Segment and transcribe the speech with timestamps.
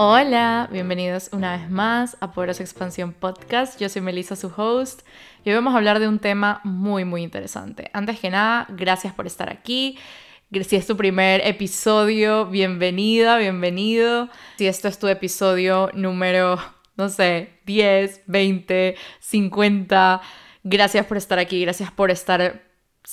[0.00, 3.80] Hola, bienvenidos una vez más a Poderosa Expansión Podcast.
[3.80, 5.00] Yo soy Melissa, su host,
[5.44, 7.90] y hoy vamos a hablar de un tema muy, muy interesante.
[7.92, 9.98] Antes que nada, gracias por estar aquí.
[10.52, 14.28] Si es tu primer episodio, bienvenida, bienvenido.
[14.58, 16.60] Si esto es tu episodio número,
[16.96, 20.20] no sé, 10, 20, 50,
[20.62, 22.62] gracias por estar aquí, gracias por estar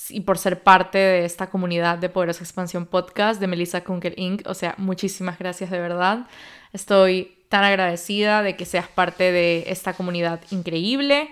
[0.09, 4.43] y por ser parte de esta comunidad de Poderosa Expansión Podcast de Melissa Kunkel Inc.
[4.45, 6.27] O sea, muchísimas gracias de verdad.
[6.75, 11.29] Estoy tan agradecida de que seas parte de esta comunidad increíble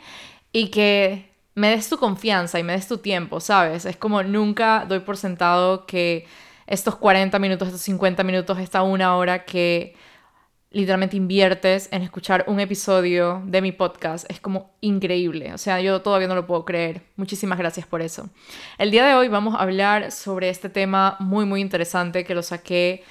[0.53, 3.85] y que me des tu confianza y me des tu tiempo, ¿sabes?
[3.85, 6.25] Es como nunca doy por sentado que
[6.65, 9.95] estos 40 minutos, estos 50 minutos, esta una hora que
[10.71, 14.25] literalmente inviertes en escuchar un episodio de mi podcast.
[14.31, 15.53] Es como increíble.
[15.53, 17.01] O sea, yo todavía no lo puedo creer.
[17.17, 18.29] Muchísimas gracias por eso.
[18.77, 22.43] El día de hoy vamos a hablar sobre este tema muy, muy interesante que lo
[22.43, 23.03] saqué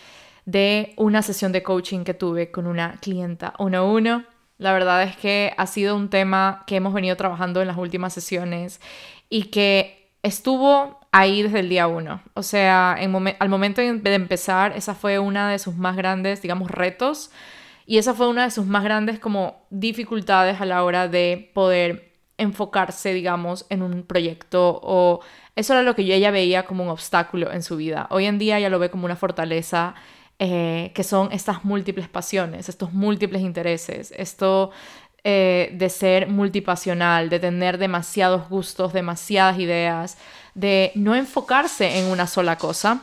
[0.44, 4.24] de una sesión de coaching que tuve con una clienta uno a uno.
[4.58, 8.12] La verdad es que ha sido un tema que hemos venido trabajando en las últimas
[8.12, 8.80] sesiones
[9.28, 12.22] y que estuvo ahí desde el día uno.
[12.34, 17.30] O sea, al momento de empezar, esa fue una de sus más grandes, digamos, retos.
[17.86, 22.12] Y esa fue una de sus más grandes como dificultades a la hora de poder
[22.38, 25.20] enfocarse, digamos, en un proyecto o
[25.54, 28.06] eso era lo que yo ella veía como un obstáculo en su vida.
[28.10, 29.94] Hoy en día ella lo ve como una fortaleza
[30.38, 34.70] eh, que son estas múltiples pasiones, estos múltiples intereses, esto
[35.24, 40.18] eh, de ser multipasional, de tener demasiados gustos, demasiadas ideas,
[40.54, 43.02] de no enfocarse en una sola cosa.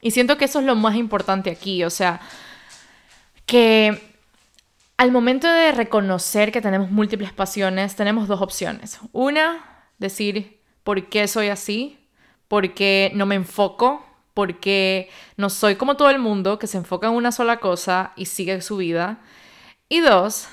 [0.00, 2.20] Y siento que eso es lo más importante aquí, o sea,
[3.44, 4.00] que
[4.96, 9.00] al momento de reconocer que tenemos múltiples pasiones, tenemos dos opciones.
[9.12, 11.98] Una, decir, ¿por qué soy así?
[12.46, 14.05] ¿Por qué no me enfoco?
[14.36, 18.26] Porque no soy como todo el mundo que se enfoca en una sola cosa y
[18.26, 19.20] sigue su vida.
[19.88, 20.48] Y dos,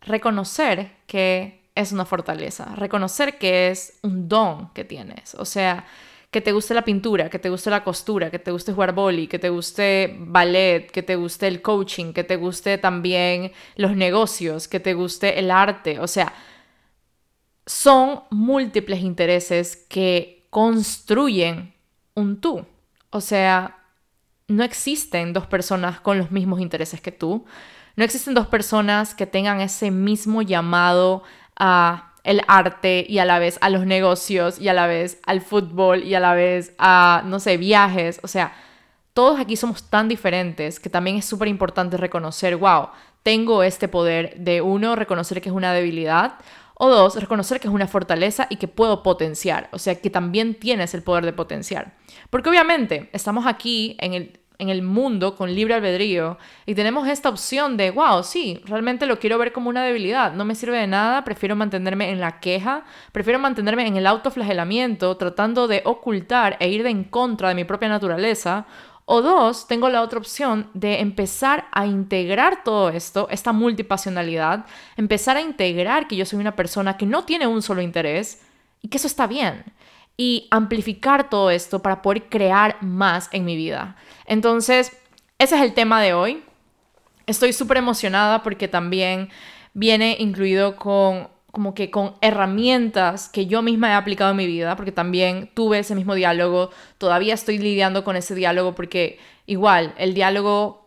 [0.00, 5.36] reconocer que es una fortaleza, reconocer que es un don que tienes.
[5.36, 5.86] O sea,
[6.32, 9.28] que te guste la pintura, que te guste la costura, que te guste jugar boli,
[9.28, 14.66] que te guste ballet, que te guste el coaching, que te guste también los negocios,
[14.66, 16.00] que te guste el arte.
[16.00, 16.34] O sea,
[17.66, 21.72] son múltiples intereses que construyen
[22.14, 22.66] un tú.
[23.10, 23.78] O sea,
[24.48, 27.44] no existen dos personas con los mismos intereses que tú.
[27.96, 31.22] No existen dos personas que tengan ese mismo llamado
[31.56, 35.40] a el arte y a la vez a los negocios y a la vez al
[35.40, 38.20] fútbol y a la vez a, no sé, viajes.
[38.22, 38.52] O sea,
[39.14, 42.88] todos aquí somos tan diferentes que también es súper importante reconocer, wow,
[43.22, 46.34] tengo este poder de uno, reconocer que es una debilidad
[46.78, 50.54] o dos, reconocer que es una fortaleza y que puedo potenciar, o sea, que también
[50.54, 51.94] tienes el poder de potenciar.
[52.30, 57.28] Porque obviamente estamos aquí en el, en el mundo con libre albedrío y tenemos esta
[57.28, 60.86] opción de, wow, sí, realmente lo quiero ver como una debilidad, no me sirve de
[60.86, 66.68] nada, prefiero mantenerme en la queja, prefiero mantenerme en el autoflagelamiento, tratando de ocultar e
[66.68, 68.66] ir de en contra de mi propia naturaleza,
[69.10, 74.66] o dos, tengo la otra opción de empezar a integrar todo esto, esta multipasionalidad,
[74.98, 78.42] empezar a integrar que yo soy una persona que no tiene un solo interés
[78.82, 79.64] y que eso está bien.
[80.18, 83.96] Y amplificar todo esto para poder crear más en mi vida.
[84.26, 84.92] Entonces,
[85.38, 86.44] ese es el tema de hoy.
[87.24, 89.30] Estoy súper emocionada porque también
[89.72, 94.76] viene incluido con como que con herramientas que yo misma he aplicado en mi vida,
[94.76, 100.14] porque también tuve ese mismo diálogo, todavía estoy lidiando con ese diálogo porque igual el
[100.14, 100.86] diálogo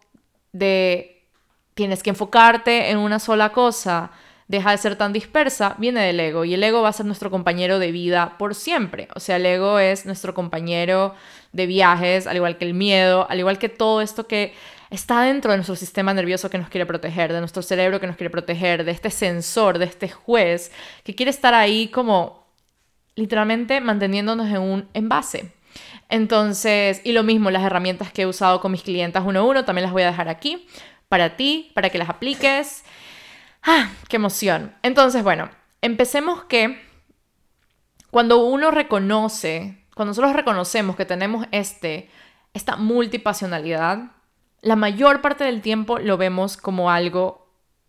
[0.53, 1.25] de
[1.73, 4.11] tienes que enfocarte en una sola cosa,
[4.47, 7.29] deja de ser tan dispersa, viene del ego y el ego va a ser nuestro
[7.29, 9.09] compañero de vida por siempre.
[9.13, 11.15] O sea, el ego es nuestro compañero
[11.51, 14.53] de viajes, al igual que el miedo, al igual que todo esto que
[14.91, 18.17] está dentro de nuestro sistema nervioso que nos quiere proteger, de nuestro cerebro que nos
[18.17, 20.71] quiere proteger, de este sensor, de este juez
[21.03, 22.45] que quiere estar ahí como
[23.15, 25.53] literalmente manteniéndonos en un envase.
[26.09, 29.65] Entonces, y lo mismo, las herramientas que he usado con mis clientas uno a uno,
[29.65, 30.67] también las voy a dejar aquí
[31.07, 32.83] para ti, para que las apliques.
[33.63, 33.89] ¡Ah!
[34.09, 34.75] ¡Qué emoción!
[34.83, 35.49] Entonces, bueno,
[35.81, 36.81] empecemos que
[38.09, 42.09] cuando uno reconoce, cuando nosotros reconocemos que tenemos este,
[42.53, 44.11] esta multipasionalidad,
[44.61, 47.41] la mayor parte del tiempo lo vemos como algo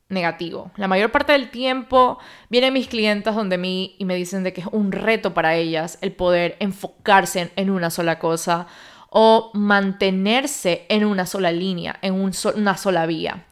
[0.09, 0.71] negativo.
[0.77, 4.61] La mayor parte del tiempo vienen mis clientas donde mí y me dicen de que
[4.61, 8.67] es un reto para ellas el poder enfocarse en, una sola cosa
[9.11, 13.47] o mantenerse en una sola línea, en una sola vía.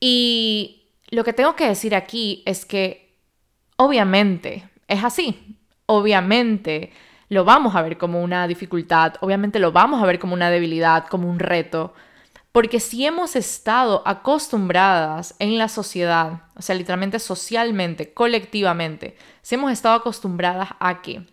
[0.00, 3.16] Y lo que tengo que decir aquí es que
[3.76, 5.56] obviamente es así.
[5.86, 6.92] Obviamente
[7.28, 11.06] lo vamos a ver como una dificultad, obviamente lo vamos a ver como una debilidad,
[11.06, 11.94] como un reto,
[12.58, 19.70] Porque si hemos estado acostumbradas en la sociedad, o sea, literalmente socialmente, colectivamente, si hemos
[19.70, 21.24] estado acostumbradas a que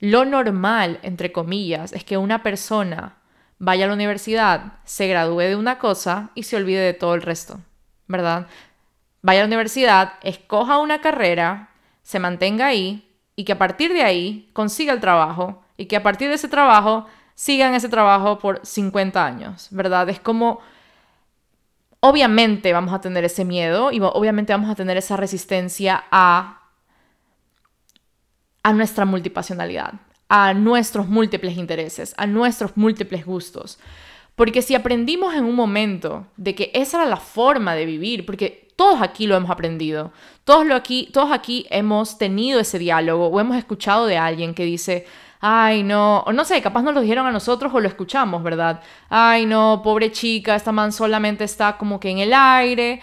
[0.00, 3.18] lo normal, entre comillas, es que una persona
[3.60, 7.22] vaya a la universidad, se gradúe de una cosa y se olvide de todo el
[7.22, 7.60] resto,
[8.08, 8.48] ¿verdad?
[9.22, 11.70] Vaya a la universidad, escoja una carrera,
[12.02, 16.02] se mantenga ahí y que a partir de ahí consiga el trabajo y que a
[16.02, 17.06] partir de ese trabajo
[17.40, 20.06] siga en ese trabajo por 50 años, ¿verdad?
[20.10, 20.60] Es como,
[22.00, 26.58] obviamente vamos a tener ese miedo y obviamente vamos a tener esa resistencia a
[28.62, 29.94] a nuestra multipasionalidad,
[30.28, 33.78] a nuestros múltiples intereses, a nuestros múltiples gustos.
[34.36, 38.68] Porque si aprendimos en un momento de que esa era la forma de vivir, porque
[38.76, 40.12] todos aquí lo hemos aprendido,
[40.44, 44.66] todos, lo aquí, todos aquí hemos tenido ese diálogo o hemos escuchado de alguien que
[44.66, 45.06] dice,
[45.40, 48.80] ay no, o no sé, capaz nos lo dijeron a nosotros o lo escuchamos, ¿verdad?
[49.08, 53.00] Ay no, pobre chica, esta man solamente está como que en el aire,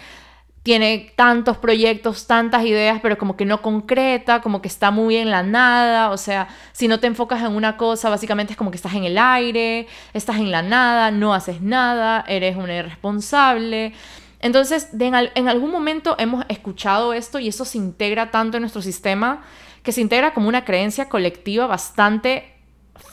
[0.67, 5.31] tiene tantos proyectos, tantas ideas, pero como que no concreta, como que está muy en
[5.31, 8.75] la nada, o sea, si no te enfocas en una cosa, básicamente es como que
[8.75, 13.93] estás en el aire, estás en la nada, no haces nada, eres una irresponsable.
[14.41, 19.43] Entonces, en, algún momento hemos escuchado esto y eso se integra tanto en nuestro sistema
[19.87, 22.51] que se integra como una creencia colectiva bastante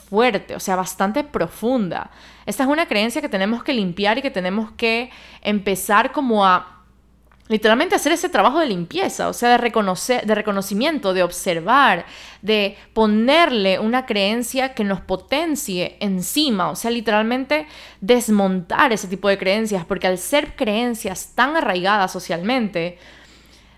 [0.09, 2.11] fuerte, o sea, bastante profunda.
[2.45, 5.09] Esta es una creencia que tenemos que limpiar y que tenemos que
[5.41, 6.83] empezar como a
[7.47, 12.07] literalmente hacer ese trabajo de limpieza, o sea, de reconocer, de reconocimiento, de observar,
[12.41, 17.67] de ponerle una creencia que nos potencie encima, o sea, literalmente
[18.01, 22.97] desmontar ese tipo de creencias, porque al ser creencias tan arraigadas socialmente,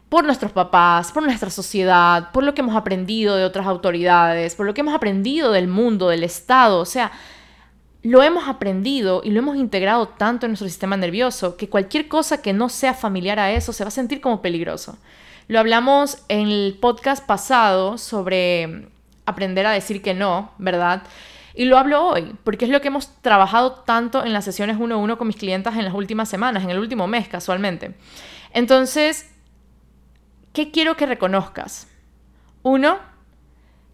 [0.10, 4.66] por nuestros papás, por nuestra sociedad, por lo que hemos aprendido de otras autoridades, por
[4.66, 7.12] lo que hemos aprendido del mundo, del Estado, o sea,
[8.04, 12.42] lo hemos aprendido y lo hemos integrado tanto en nuestro sistema nervioso que cualquier cosa
[12.42, 14.98] que no sea familiar a eso se va a sentir como peligroso.
[15.50, 18.88] Lo hablamos en el podcast pasado sobre
[19.26, 21.04] aprender a decir que no, ¿verdad?
[21.54, 24.96] Y lo hablo hoy, porque es lo que hemos trabajado tanto en las sesiones uno
[24.96, 27.96] a uno con mis clientas en las últimas semanas, en el último mes casualmente.
[28.54, 29.30] Entonces,
[30.58, 31.88] ¿qué quiero que reconozcas?
[32.64, 32.98] Uno,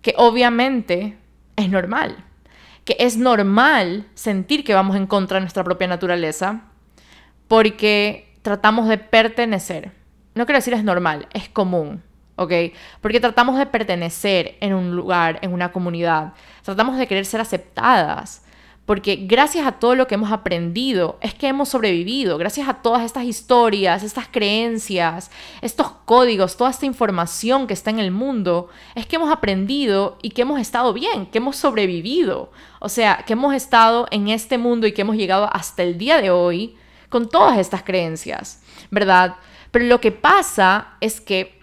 [0.01, 1.17] que obviamente
[1.57, 2.23] es normal
[2.85, 6.61] que es normal sentir que vamos en contra de nuestra propia naturaleza
[7.47, 9.91] porque tratamos de pertenecer.
[10.35, 12.03] No quiero decir es normal, es común,
[12.35, 12.51] ¿ok?
[13.01, 16.33] Porque tratamos de pertenecer en un lugar, en una comunidad.
[16.63, 18.43] Tratamos de querer ser aceptadas
[18.85, 23.03] porque gracias a todo lo que hemos aprendido es que hemos sobrevivido, gracias a todas
[23.03, 25.31] estas historias, estas creencias,
[25.61, 30.31] estos códigos, toda esta información que está en el mundo, es que hemos aprendido y
[30.31, 34.85] que hemos estado bien, que hemos sobrevivido, o sea, que hemos estado en este mundo
[34.85, 36.75] y que hemos llegado hasta el día de hoy
[37.07, 39.37] con todas estas creencias, ¿verdad?
[39.71, 41.62] Pero lo que pasa es que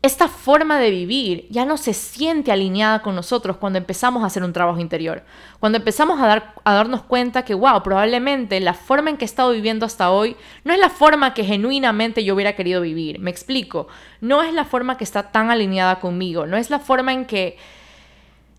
[0.00, 4.44] esta forma de vivir ya no se siente alineada con nosotros cuando empezamos a hacer
[4.44, 5.24] un trabajo interior.
[5.58, 9.26] Cuando empezamos a, dar, a darnos cuenta que, wow, probablemente la forma en que he
[9.26, 13.18] estado viviendo hasta hoy no es la forma que genuinamente yo hubiera querido vivir.
[13.18, 13.88] Me explico.
[14.20, 16.46] No es la forma que está tan alineada conmigo.
[16.46, 17.56] No es la forma en que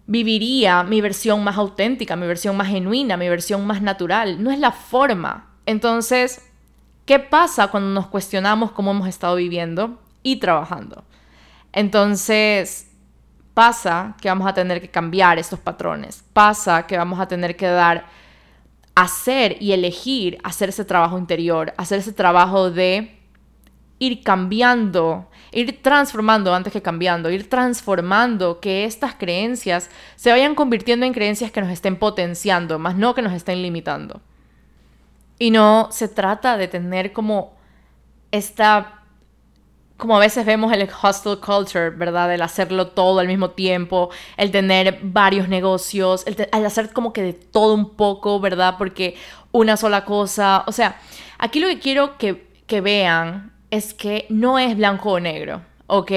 [0.07, 4.44] viviría mi versión más auténtica, mi versión más genuina, mi versión más natural.
[4.44, 5.51] No es la forma.
[5.65, 6.45] Entonces,
[7.06, 11.05] ¿qué pasa cuando nos cuestionamos cómo hemos estado viviendo y trabajando?
[11.71, 12.89] Entonces,
[13.53, 17.67] pasa que vamos a tener que cambiar estos patrones, pasa que vamos a tener que
[17.67, 18.05] dar,
[18.95, 23.19] hacer y elegir hacer ese trabajo interior, hacer ese trabajo de
[23.99, 31.05] ir cambiando, ir transformando antes que cambiando, ir transformando que estas creencias se vayan convirtiendo
[31.05, 34.21] en creencias que nos estén potenciando, más no que nos estén limitando.
[35.38, 37.57] Y no se trata de tener como
[38.31, 38.99] esta
[40.00, 42.34] como a veces vemos el hustle culture, ¿verdad?
[42.34, 47.34] El hacerlo todo al mismo tiempo, el tener varios negocios, el, hacer como que de
[47.34, 48.75] todo un poco, ¿verdad?
[48.77, 49.15] Porque
[49.51, 51.00] una sola cosa, o sea,
[51.38, 56.12] aquí lo que quiero que, que vean es que no es blanco o negro, ¿ok?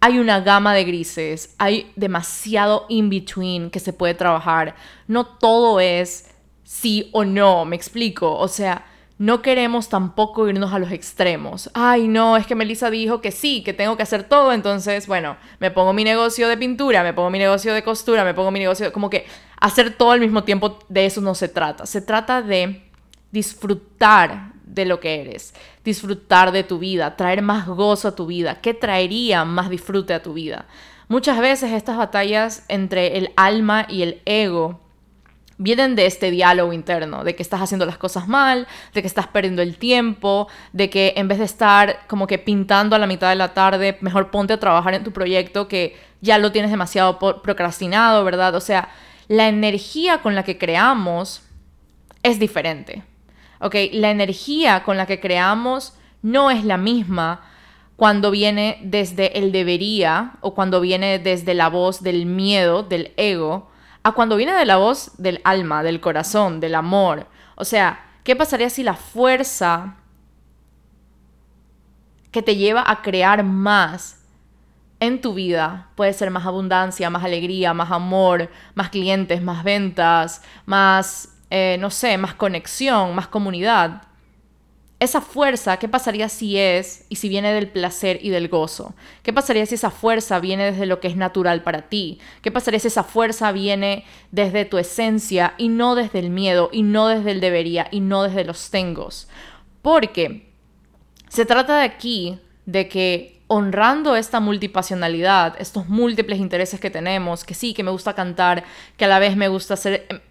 [0.00, 4.76] Hay una gama de grises, hay demasiado in between que se puede trabajar,
[5.08, 6.30] no todo es
[6.62, 8.86] sí o no, me explico, o sea,
[9.18, 11.70] no queremos tampoco irnos a los extremos.
[11.74, 15.36] Ay, no, es que Melissa dijo que sí, que tengo que hacer todo, entonces, bueno,
[15.58, 18.60] me pongo mi negocio de pintura, me pongo mi negocio de costura, me pongo mi
[18.60, 19.26] negocio, como que
[19.60, 21.84] hacer todo al mismo tiempo, de eso no se trata.
[21.84, 22.88] Se trata de
[23.32, 25.52] disfrutar de lo que eres,
[25.84, 28.60] disfrutar de tu vida, traer más gozo a tu vida.
[28.60, 30.66] ¿Qué traería más disfrute a tu vida?
[31.08, 34.80] Muchas veces estas batallas entre el alma y el ego
[35.58, 39.26] vienen de este diálogo interno, de que estás haciendo las cosas mal, de que estás
[39.26, 43.28] perdiendo el tiempo, de que en vez de estar como que pintando a la mitad
[43.28, 47.18] de la tarde, mejor ponte a trabajar en tu proyecto que ya lo tienes demasiado
[47.18, 48.54] procrastinado, ¿verdad?
[48.54, 48.88] O sea,
[49.26, 51.42] la energía con la que creamos
[52.22, 53.02] es diferente,
[53.60, 53.74] ¿ok?
[53.92, 57.42] La energía con la que creamos no es la misma
[57.96, 63.70] cuando viene desde el debería o cuando viene desde la voz del miedo, del ego,
[64.08, 67.26] a cuando viene de la voz del alma, del corazón, del amor.
[67.56, 69.96] O sea, ¿qué pasaría si la fuerza
[72.30, 74.24] que te lleva a crear más
[75.00, 80.42] en tu vida puede ser más abundancia, más alegría, más amor, más clientes, más ventas,
[80.66, 84.02] más, eh, no sé, más conexión, más comunidad?
[85.00, 88.94] Esa fuerza, ¿qué pasaría si es y si viene del placer y del gozo?
[89.22, 92.18] ¿Qué pasaría si esa fuerza viene desde lo que es natural para ti?
[92.42, 96.82] ¿Qué pasaría si esa fuerza viene desde tu esencia y no desde el miedo y
[96.82, 99.28] no desde el debería y no desde los tengos?
[99.82, 100.48] Porque
[101.28, 107.54] se trata de aquí de que honrando esta multipasionalidad, estos múltiples intereses que tenemos, que
[107.54, 108.62] sí, que me gusta cantar,
[108.98, 109.74] que a la vez me gusta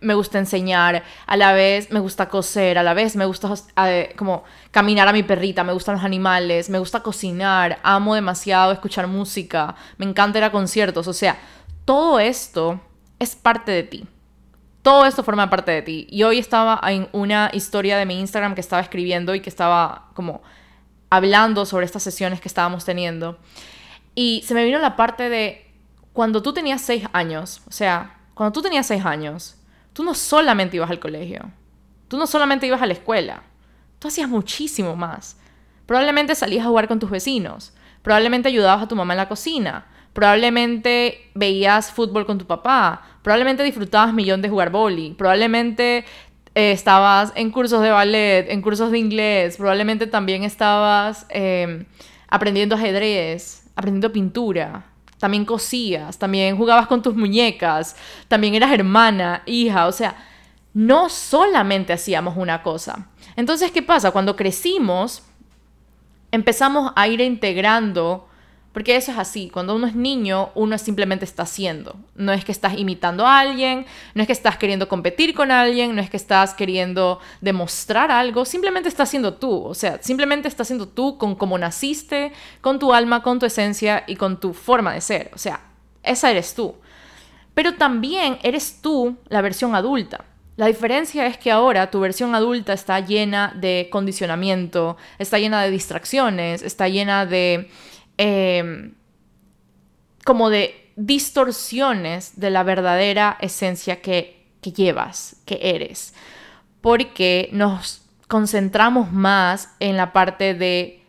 [0.01, 3.51] me gusta enseñar, a la vez me gusta coser, a la vez me gusta
[3.87, 8.71] eh, como caminar a mi perrita, me gustan los animales, me gusta cocinar, amo demasiado
[8.71, 11.37] escuchar música, me encanta ir a conciertos, o sea,
[11.85, 12.79] todo esto
[13.17, 14.07] es parte de ti.
[14.83, 16.07] Todo esto forma parte de ti.
[16.09, 20.11] Y hoy estaba en una historia de mi Instagram que estaba escribiendo y que estaba
[20.13, 20.41] como
[21.09, 23.37] hablando sobre estas sesiones que estábamos teniendo.
[24.15, 25.65] Y se me vino la parte de
[26.13, 29.55] cuando tú tenías seis años, o sea, cuando tú tenías seis años,
[29.93, 31.51] tú no solamente ibas al colegio,
[32.07, 33.43] tú no solamente ibas a la escuela,
[33.99, 35.37] tú hacías muchísimo más.
[35.85, 39.85] Probablemente salías a jugar con tus vecinos, probablemente ayudabas a tu mamá en la cocina,
[40.13, 46.05] probablemente veías fútbol con tu papá, probablemente disfrutabas millón de jugar boli, probablemente
[46.57, 51.85] eh, estabas en cursos de ballet, en cursos de inglés, probablemente también estabas em,
[52.27, 54.83] aprendiendo ajedrez, aprendiendo pintura,
[55.19, 57.95] también cosías, también jugabas con tus muñecas,
[58.27, 60.15] también eras hermana, hija, o sea,
[60.73, 63.07] no solamente hacíamos una cosa.
[63.35, 64.09] Entonces, ¿qué pasa?
[64.09, 65.21] Cuando crecimos,
[66.31, 68.26] empezamos a ir integrando
[68.77, 71.95] porque eso es así, cuando uno es niño, uno simplemente está haciendo.
[72.13, 75.95] No es que estás imitando a alguien, no es que estás queriendo competir con alguien,
[75.95, 79.63] no es que estás queriendo demostrar algo, simplemente estás siendo tú.
[79.63, 82.31] O sea, simplemente estás siendo tú con cómo naciste,
[82.61, 85.31] con tu alma, con tu esencia y con tu forma de ser.
[85.33, 85.59] O sea,
[86.03, 86.75] esa eres tú.
[87.55, 90.23] Pero también eres tú la versión adulta.
[90.55, 95.71] La diferencia es que ahora tu versión adulta está llena de condicionamiento, está llena de
[95.71, 97.71] distracciones, está llena de
[98.17, 98.95] Em,
[100.25, 106.13] como de distorsiones de la verdadera esencia que, que llevas, que eres.
[106.81, 111.03] Porque nos concentramos más en la parte de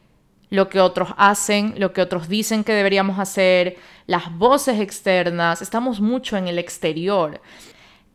[0.50, 6.00] lo que otros hacen, lo que otros dicen que deberíamos hacer, las voces externas, estamos
[6.00, 7.40] mucho en el exterior.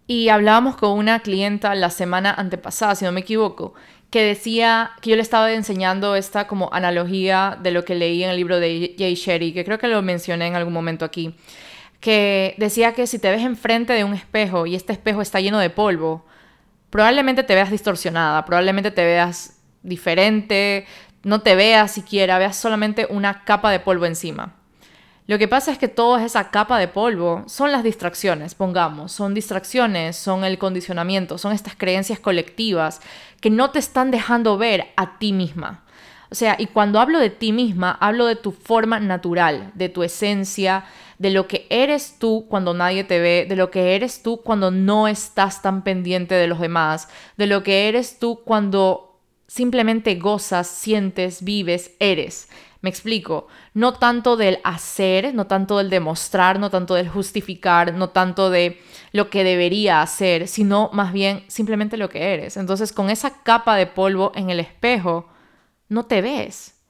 [0.07, 3.73] Y hablábamos con una clienta la semana antepasada, si no me equivoco,
[4.13, 8.29] que decía que yo le estaba enseñando esta como analogía de lo que leí en
[8.29, 11.36] el libro de Jay Sherry, que creo que lo mencioné en algún momento aquí,
[12.00, 15.58] que decía que si te ves enfrente de un espejo y este espejo está lleno
[15.58, 16.27] de polvo,
[16.91, 20.86] probablemente te veas distorsionada, probablemente te veas diferente,
[21.24, 24.53] no te veas siquiera, veas solamente una capa de polvo encima.
[25.25, 29.34] Lo que pasa es que toda esa capa de polvo son las distracciones, pongamos, son
[29.34, 33.00] distracciones, son el condicionamiento, son estas creencias colectivas
[33.39, 35.86] que no te están dejando ver a ti misma.
[36.30, 40.03] O sea, y cuando hablo de ti misma, hablo de tu forma natural, de tu
[40.03, 40.84] esencia,
[41.20, 44.72] de lo que eres tú cuando nadie te ve, de lo que eres tú cuando
[44.72, 50.68] no estás tan pendiente de los demás, de lo que eres tú cuando simplemente gozas,
[50.68, 52.50] sientes, vives, eres.
[52.83, 58.09] Me explico, no tanto del hacer, no tanto del demostrar, no tanto del justificar, no
[58.09, 58.77] tanto de
[59.13, 62.57] lo que debería hacer, sino más bien simplemente lo que eres.
[62.57, 65.29] Entonces, con esa capa de polvo en el espejo,
[65.87, 66.81] no te ves.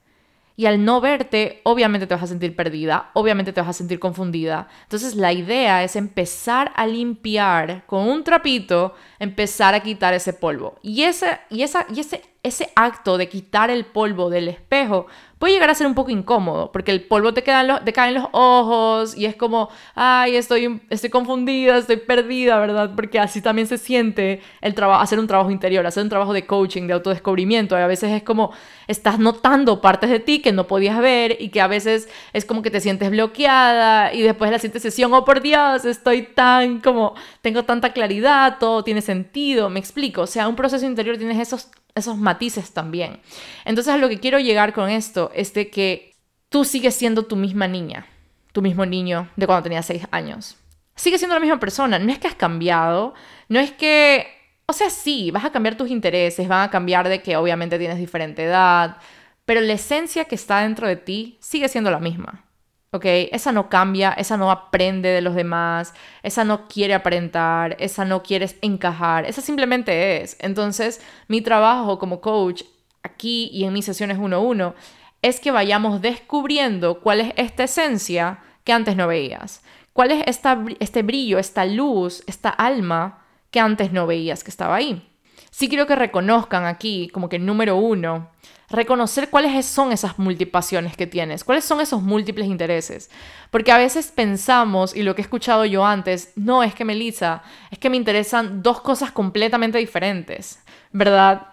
[0.55, 3.99] Y al no verte, obviamente te vas a sentir perdida, obviamente te vas a sentir
[3.99, 4.69] confundida.
[4.81, 10.79] Entonces la idea es empezar a limpiar con un trapito, empezar a quitar ese polvo.
[10.81, 15.07] Y ese, y esa, y ese ese acto de quitar el polvo del espejo
[15.43, 18.09] puede llegar a ser un poco incómodo, porque el polvo te, queda los, te cae
[18.09, 22.91] en los ojos y es como, ay, estoy, estoy confundida, estoy perdida, ¿verdad?
[22.95, 26.87] Porque así también se siente el hacer un trabajo interior, hacer un trabajo de coaching,
[26.87, 27.77] de autodescubrimiento.
[27.77, 28.53] Y a veces es como,
[28.87, 32.61] estás notando partes de ti que no podías ver y que a veces es como
[32.61, 36.79] que te sientes bloqueada y después de la siguiente sesión, oh por Dios, estoy tan
[36.79, 40.21] como, tengo tanta claridad, todo tiene sentido, me explico.
[40.21, 43.19] O sea, un proceso interior tienes esos esos matices también.
[43.65, 46.13] Entonces a lo que quiero llegar con esto es de que
[46.49, 48.05] tú sigues siendo tu misma niña,
[48.51, 50.57] tu mismo niño de cuando tenías seis años.
[50.95, 53.13] Sigues siendo la misma persona, no es que has cambiado,
[53.49, 54.27] no es que,
[54.67, 57.97] o sea, sí, vas a cambiar tus intereses, van a cambiar de que obviamente tienes
[57.97, 58.97] diferente edad,
[59.45, 62.45] pero la esencia que está dentro de ti sigue siendo la misma.
[62.93, 63.05] ¿Ok?
[63.31, 68.21] Esa no cambia, esa no aprende de los demás, esa no quiere aparentar, esa no
[68.21, 70.37] quiere encajar, esa simplemente es.
[70.39, 72.63] Entonces, mi trabajo como coach
[73.01, 74.75] aquí y en mis sesiones 1-1
[75.23, 79.63] es que vayamos descubriendo cuál es esta esencia que antes no veías.
[79.91, 84.75] ¿Cuál es esta, este brillo, esta luz, esta alma que antes no veías que estaba
[84.75, 85.09] ahí?
[85.49, 88.29] Sí quiero que reconozcan aquí, como que número uno,
[88.69, 93.09] reconocer cuáles son esas multipasiones que tienes, cuáles son esos múltiples intereses.
[93.51, 97.43] Porque a veces pensamos, y lo que he escuchado yo antes, no es que Melissa,
[97.71, 100.59] es que me interesan dos cosas completamente diferentes,
[100.91, 101.47] ¿verdad?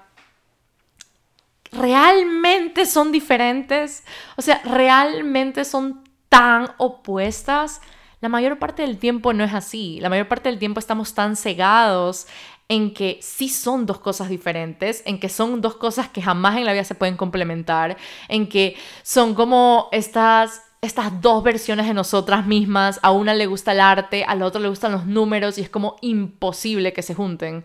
[1.72, 4.02] ¿Realmente son diferentes?
[4.36, 7.80] O sea, ¿realmente son tan opuestas?
[8.20, 9.98] La mayor parte del tiempo no es así.
[10.00, 12.26] La mayor parte del tiempo estamos tan cegados
[12.70, 16.64] en que sí son dos cosas diferentes, en que son dos cosas que jamás en
[16.64, 17.96] la vida se pueden complementar,
[18.28, 23.72] en que son como estas estas dos versiones de nosotras mismas, a una le gusta
[23.72, 27.14] el arte, a la otra le gustan los números y es como imposible que se
[27.14, 27.64] junten.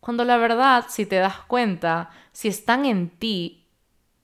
[0.00, 3.66] Cuando la verdad, si te das cuenta, si están en ti,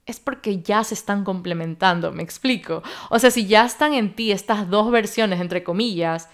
[0.06, 2.82] es porque ya se están complementando, me explico.
[3.10, 6.30] O sea, si ya están en ti estas dos versiones, entre comillas,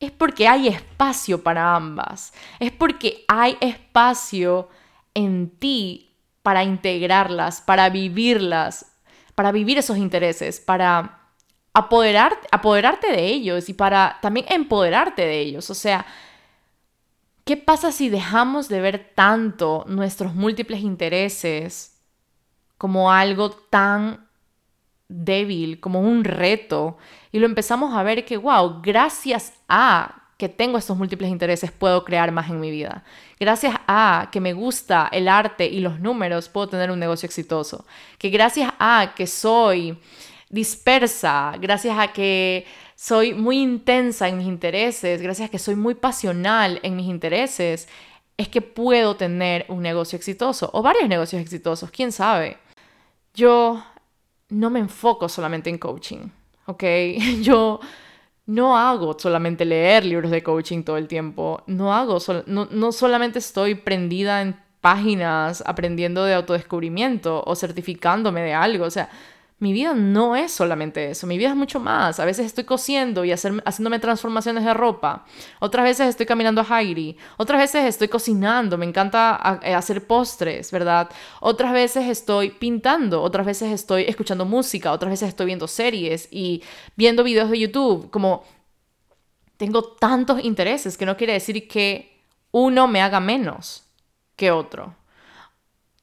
[0.00, 2.32] es porque hay espacio para ambas.
[2.60, 4.68] Es porque hay espacio
[5.14, 8.92] en ti para integrarlas, para vivirlas,
[9.34, 11.18] para vivir esos intereses, para
[11.72, 15.68] apoderar, apoderarte de ellos y para también empoderarte de ellos.
[15.70, 16.06] O sea,
[17.44, 22.00] ¿qué pasa si dejamos de ver tanto nuestros múltiples intereses
[22.78, 24.27] como algo tan
[25.08, 26.98] débil, como un reto,
[27.32, 32.04] y lo empezamos a ver que, wow, gracias a que tengo estos múltiples intereses, puedo
[32.04, 33.02] crear más en mi vida.
[33.40, 37.84] Gracias a que me gusta el arte y los números, puedo tener un negocio exitoso.
[38.18, 39.98] Que gracias a que soy
[40.48, 45.94] dispersa, gracias a que soy muy intensa en mis intereses, gracias a que soy muy
[45.94, 47.88] pasional en mis intereses,
[48.36, 52.58] es que puedo tener un negocio exitoso o varios negocios exitosos, quién sabe.
[53.34, 53.82] Yo
[54.50, 56.28] no me enfoco solamente en coaching,
[56.66, 56.84] ¿ok?
[57.42, 57.80] Yo
[58.46, 63.38] no hago solamente leer libros de coaching todo el tiempo, no hago, no, no solamente
[63.38, 69.10] estoy prendida en páginas aprendiendo de autodescubrimiento o certificándome de algo, o sea,
[69.60, 72.20] mi vida no es solamente eso, mi vida es mucho más.
[72.20, 75.24] A veces estoy cosiendo y haciéndome transformaciones de ropa.
[75.58, 77.16] Otras veces estoy caminando a Hairi.
[77.38, 81.10] Otras veces estoy cocinando, me encanta eh, hacer postres, ¿verdad?
[81.40, 86.62] Otras veces estoy pintando, otras veces estoy escuchando música, otras veces estoy viendo series y
[86.94, 88.10] viendo videos de YouTube.
[88.10, 88.44] Como
[89.56, 93.84] tengo tantos intereses que no quiere decir que uno me haga menos
[94.36, 94.94] que otro.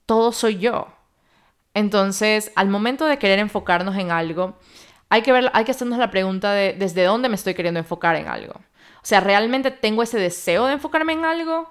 [0.05, 0.94] Todo soy yo.
[1.75, 4.57] Entonces, al momento de querer enfocarnos en algo,
[5.09, 8.27] hay que, ver, que hacernos la pregunta de desde dónde me estoy queriendo enfocar en
[8.27, 8.53] algo.
[8.53, 11.69] O sea, ¿realmente tengo ese deseo de enfocarme en algo?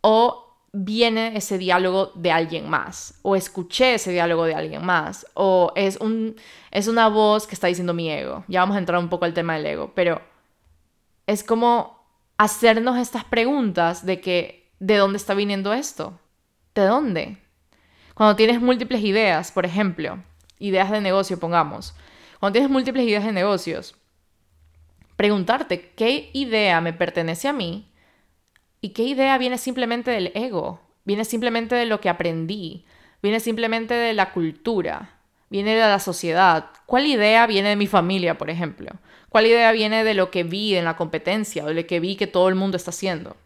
[0.00, 3.20] ¿O viene ese diálogo de alguien más?
[3.20, 5.26] ¿O escuché ese diálogo de alguien más?
[5.34, 6.36] ¿O es, un,
[6.70, 8.44] es una voz que está diciendo mi ego?
[8.48, 10.22] Ya vamos a entrar un poco al tema del ego, pero
[11.26, 12.02] es como
[12.38, 16.18] hacernos estas preguntas de que, ¿de dónde está viniendo esto?
[16.74, 17.43] ¿De dónde?
[18.14, 20.22] Cuando tienes múltiples ideas, por ejemplo,
[20.58, 21.94] ideas de negocio, pongamos,
[22.38, 23.96] cuando tienes múltiples ideas de negocios,
[25.16, 27.90] preguntarte qué idea me pertenece a mí
[28.80, 32.84] y qué idea viene simplemente del ego, viene simplemente de lo que aprendí,
[33.20, 35.18] viene simplemente de la cultura,
[35.50, 36.70] viene de la sociedad.
[36.86, 38.90] ¿Cuál idea viene de mi familia, por ejemplo?
[39.28, 42.14] ¿Cuál idea viene de lo que vi en la competencia o de lo que vi
[42.14, 43.36] que todo el mundo está haciendo?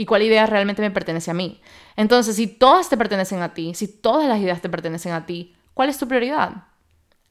[0.00, 1.60] Y cuál idea realmente me pertenece a mí.
[1.94, 5.54] Entonces, si todas te pertenecen a ti, si todas las ideas te pertenecen a ti,
[5.74, 6.68] ¿cuál es tu prioridad?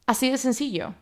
[0.06, 0.94] Así de sencillo.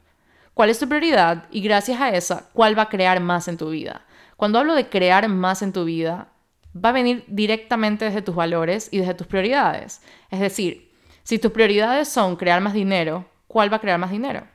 [0.55, 1.45] ¿Cuál es tu prioridad?
[1.51, 4.07] Y gracias a esa, ¿cuál va a crear más en tu vida?
[4.39, 6.29] Cuando hablo de crear más en tu vida,
[6.75, 10.01] va a venir directamente desde tus valores y desde tus prioridades.
[10.31, 10.91] Es decir,
[11.23, 14.47] si tus prioridades son crear más dinero, ¿cuál va a crear más dinero?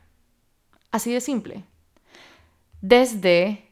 [0.90, 1.64] Así de simple.
[2.82, 3.70] Desde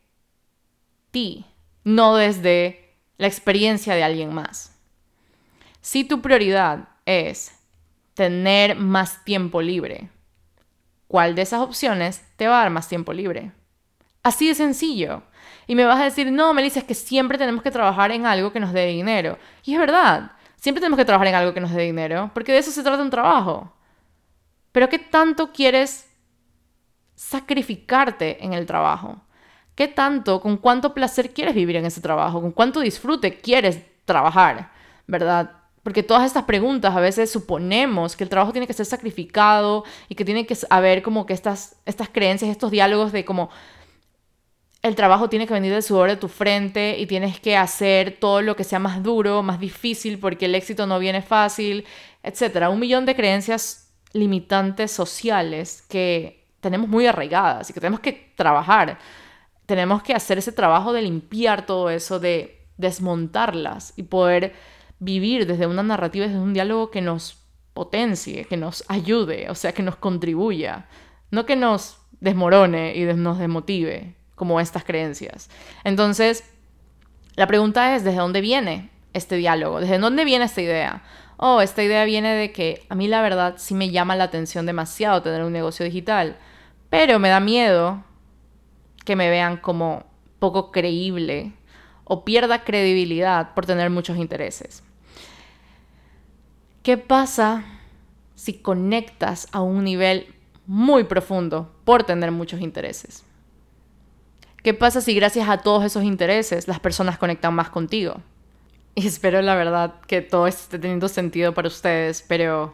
[1.09, 1.47] ti,
[1.83, 2.90] no desde
[3.21, 4.75] la experiencia de alguien más.
[5.79, 7.51] Si tu prioridad es
[8.15, 10.09] tener más tiempo libre,
[11.07, 13.51] ¿cuál de esas opciones te va a dar más tiempo libre?
[14.23, 15.21] Así de sencillo.
[15.67, 18.51] Y me vas a decir, no, Melissa, es que siempre tenemos que trabajar en algo
[18.51, 19.37] que nos dé dinero.
[19.63, 22.57] Y es verdad, siempre tenemos que trabajar en algo que nos dé dinero, porque de
[22.57, 23.71] eso se trata un trabajo.
[24.71, 26.09] Pero ¿qué tanto quieres
[27.13, 29.21] sacrificarte en el trabajo?
[29.75, 32.41] ¿Qué tanto, con cuánto placer quieres vivir en ese trabajo?
[32.41, 34.71] ¿Con cuánto disfrute quieres trabajar?
[35.07, 35.51] ¿Verdad?
[35.83, 40.15] Porque todas estas preguntas a veces suponemos que el trabajo tiene que ser sacrificado y
[40.15, 43.49] que tiene que haber como que estas, estas creencias, estos diálogos de como
[44.83, 48.41] el trabajo tiene que venir del sudor de tu frente y tienes que hacer todo
[48.41, 51.85] lo que sea más duro, más difícil, porque el éxito no viene fácil,
[52.23, 52.67] etc.
[52.71, 58.97] Un millón de creencias limitantes sociales que tenemos muy arraigadas y que tenemos que trabajar.
[59.71, 64.51] Tenemos que hacer ese trabajo de limpiar todo eso, de desmontarlas y poder
[64.99, 67.37] vivir desde una narrativa, desde un diálogo que nos
[67.73, 70.89] potencie, que nos ayude, o sea, que nos contribuya,
[71.29, 75.49] no que nos desmorone y nos desmotive, como estas creencias.
[75.85, 76.43] Entonces,
[77.37, 79.79] la pregunta es, ¿desde dónde viene este diálogo?
[79.79, 81.01] ¿Desde dónde viene esta idea?
[81.37, 84.65] Oh, esta idea viene de que a mí la verdad sí me llama la atención
[84.65, 86.35] demasiado tener un negocio digital,
[86.89, 88.03] pero me da miedo
[89.05, 90.05] que me vean como
[90.39, 91.53] poco creíble
[92.03, 94.83] o pierda credibilidad por tener muchos intereses.
[96.83, 97.63] ¿Qué pasa
[98.35, 100.33] si conectas a un nivel
[100.65, 103.23] muy profundo por tener muchos intereses?
[104.63, 108.21] ¿Qué pasa si gracias a todos esos intereses las personas conectan más contigo?
[108.93, 112.73] Y espero la verdad que todo esté teniendo sentido para ustedes, pero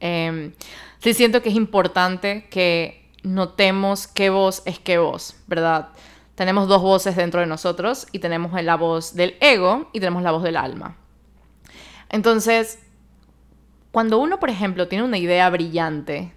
[0.00, 0.52] em,
[1.00, 5.88] sí siento que es importante que notemos qué voz es qué voz, ¿verdad?
[6.34, 10.30] Tenemos dos voces dentro de nosotros y tenemos la voz del ego y tenemos la
[10.30, 10.96] voz del alma.
[12.08, 12.78] Entonces,
[13.90, 16.32] cuando uno, por ejemplo, tiene una idea brillante,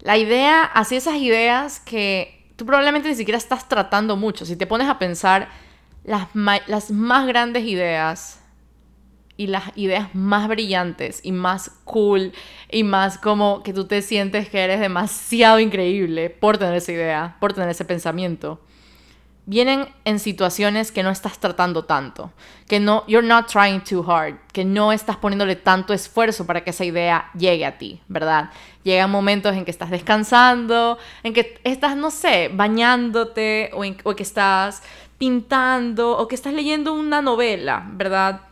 [0.00, 4.44] la idea, así esas ideas que tú probablemente ni siquiera estás tratando mucho.
[4.44, 5.48] Si te pones a pensar
[6.04, 6.28] las,
[6.66, 8.40] las más grandes ideas
[9.36, 12.32] y las ideas más brillantes y más cool
[12.70, 17.36] y más como que tú te sientes que eres demasiado increíble por tener esa idea,
[17.40, 18.60] por tener ese pensamiento
[19.46, 22.32] vienen en situaciones que no estás tratando tanto,
[22.68, 26.70] que no, you're not trying too hard, que no estás poniéndole tanto esfuerzo para que
[26.70, 28.50] esa idea llegue a ti, ¿verdad?
[28.82, 34.22] Llegan momentos en que estás descansando, en que estás, no sé, bañándote o, o que
[34.24, 34.82] estás
[35.16, 38.42] pintando o que estás leyendo una novela, ¿verdad?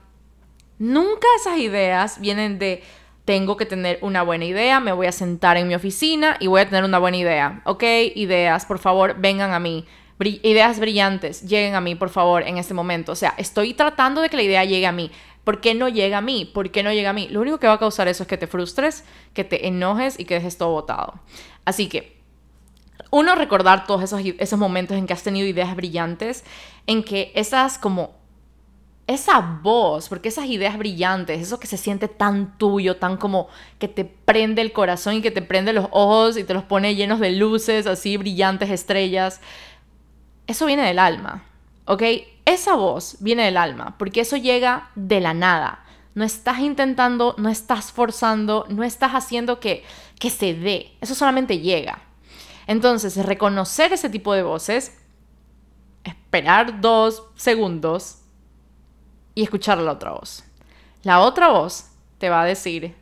[0.78, 2.82] Nunca esas ideas vienen de
[3.24, 6.60] tengo que tener una buena idea, me voy a sentar en mi oficina y voy
[6.60, 7.62] a tener una buena idea.
[7.64, 7.82] ¿Ok?
[8.14, 9.86] Ideas, por favor, vengan a mí
[10.18, 13.12] ideas brillantes, lleguen a mí, por favor, en este momento.
[13.12, 15.10] O sea, estoy tratando de que la idea llegue a mí.
[15.42, 16.50] ¿Por qué no llega a mí?
[16.52, 17.28] ¿Por qué no llega a mí?
[17.28, 20.24] Lo único que va a causar eso es que te frustres, que te enojes y
[20.24, 21.20] que dejes todo botado.
[21.64, 22.16] Así que,
[23.10, 26.44] uno, recordar todos esos, esos momentos en que has tenido ideas brillantes,
[26.86, 28.14] en que esas como
[29.06, 33.86] esa voz, porque esas ideas brillantes, eso que se siente tan tuyo, tan como que
[33.86, 37.20] te prende el corazón y que te prende los ojos y te los pone llenos
[37.20, 39.40] de luces, así brillantes estrellas,
[40.46, 41.44] eso viene del alma,
[41.84, 42.02] ¿ok?
[42.46, 45.84] Esa voz viene del alma, porque eso llega de la nada.
[46.14, 49.82] No estás intentando, no estás forzando, no estás haciendo que,
[50.18, 50.92] que se dé.
[51.00, 52.02] Eso solamente llega.
[52.66, 54.96] Entonces, reconocer ese tipo de voces,
[56.04, 58.23] esperar dos segundos
[59.34, 60.44] y escuchar la otra voz.
[61.02, 62.94] La otra voz te va a decir,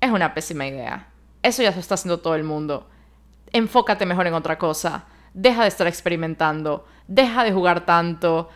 [0.00, 1.08] es una pésima idea.
[1.42, 2.88] Eso ya se está haciendo todo el mundo.
[3.52, 8.48] Enfócate mejor en otra cosa deja de estar experimentando, deja de jugar tanto,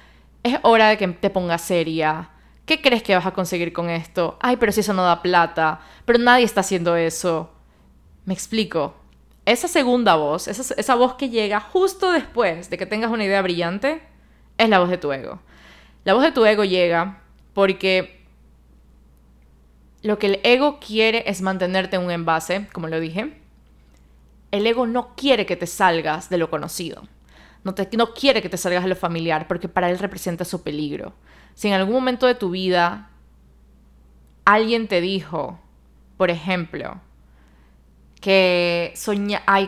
[0.43, 2.31] es hora de que te pongas seria.
[2.65, 4.39] ¿Qué crees que vas a conseguir con esto?
[4.41, 7.51] Ay, pero si eso no da plata, pero nadie está haciendo eso.
[8.25, 8.95] Me explico.
[9.45, 13.43] Esa segunda voz, esa, esa voz que llega justo después de que tengas una idea
[13.43, 14.03] brillante,
[14.57, 15.41] es la voz de tu ego.
[16.05, 18.21] La voz de tu ego llega porque
[20.03, 23.37] lo que el ego quiere es mantenerte en un envase, como lo dije,
[24.51, 27.03] el ego no quiere que te salgas de lo conocido.
[27.65, 30.63] No, te, no quiere que te salgas de lo familiar porque para él representa su
[30.63, 31.13] peligro.
[31.55, 33.11] Si en algún momento de tu vida
[34.47, 35.61] alguien te dijo,
[36.17, 37.01] por ejemplo,
[38.21, 38.95] que,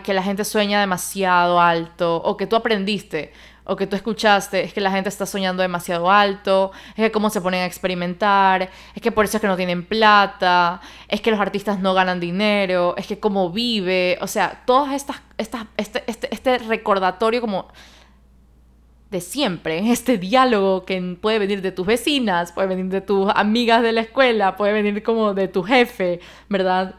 [0.05, 3.33] que la gente sueña demasiado alto o que tú aprendiste
[3.65, 7.31] o que tú escuchaste es que la gente está soñando demasiado alto, es que cómo
[7.31, 11.31] se ponen a experimentar, es que por eso es que no tienen plata, es que
[11.31, 16.03] los artistas no ganan dinero, es que cómo vive, o sea, todas estas, estas este,
[16.07, 17.69] este, este recordatorio como
[19.11, 23.83] de siempre, este diálogo que puede venir de tus vecinas, puede venir de tus amigas
[23.83, 26.97] de la escuela, puede venir como de tu jefe, ¿verdad?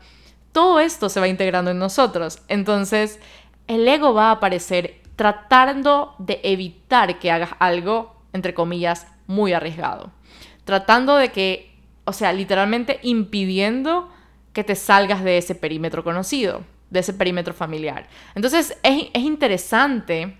[0.54, 2.40] Todo esto se va integrando en nosotros.
[2.48, 3.20] Entonces,
[3.68, 10.12] el ego va a aparecer tratando de evitar que hagas algo, entre comillas, muy arriesgado.
[10.64, 14.10] Tratando de que, o sea, literalmente impidiendo
[14.54, 18.08] que te salgas de ese perímetro conocido, de ese perímetro familiar.
[18.36, 20.38] Entonces, es, es interesante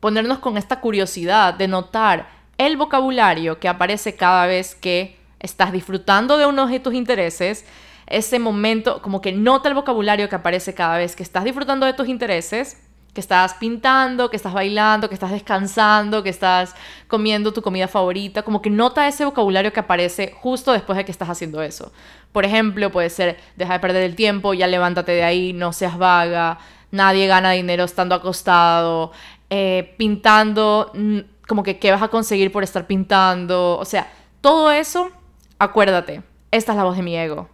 [0.00, 6.36] ponernos con esta curiosidad de notar el vocabulario que aparece cada vez que estás disfrutando
[6.36, 7.64] de uno de tus intereses,
[8.10, 11.94] ese momento, como que nota el vocabulario que aparece cada vez que estás disfrutando de
[11.94, 12.76] tus intereses,
[13.14, 16.74] que estás pintando, que estás bailando, que estás descansando, que estás
[17.08, 21.12] comiendo tu comida favorita, como que nota ese vocabulario que aparece justo después de que
[21.12, 21.92] estás haciendo eso.
[22.32, 25.98] Por ejemplo, puede ser, deja de perder el tiempo, ya levántate de ahí, no seas
[25.98, 26.58] vaga,
[26.90, 29.12] nadie gana dinero estando acostado,
[29.50, 31.18] eh, pintando, mm,
[31.48, 34.08] como que qué vas a conseguir por estar pintando, o sea,
[34.40, 35.10] todo eso,
[35.58, 37.48] acuérdate, esta es la voz de mi ego.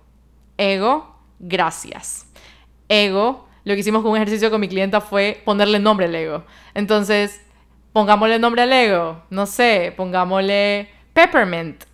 [0.59, 2.27] Ego, gracias.
[2.89, 6.45] Ego, lo que hicimos con un ejercicio con mi clienta fue ponerle nombre al ego.
[6.75, 7.41] Entonces,
[7.93, 11.85] pongámosle nombre al ego, no sé, pongámosle peppermint.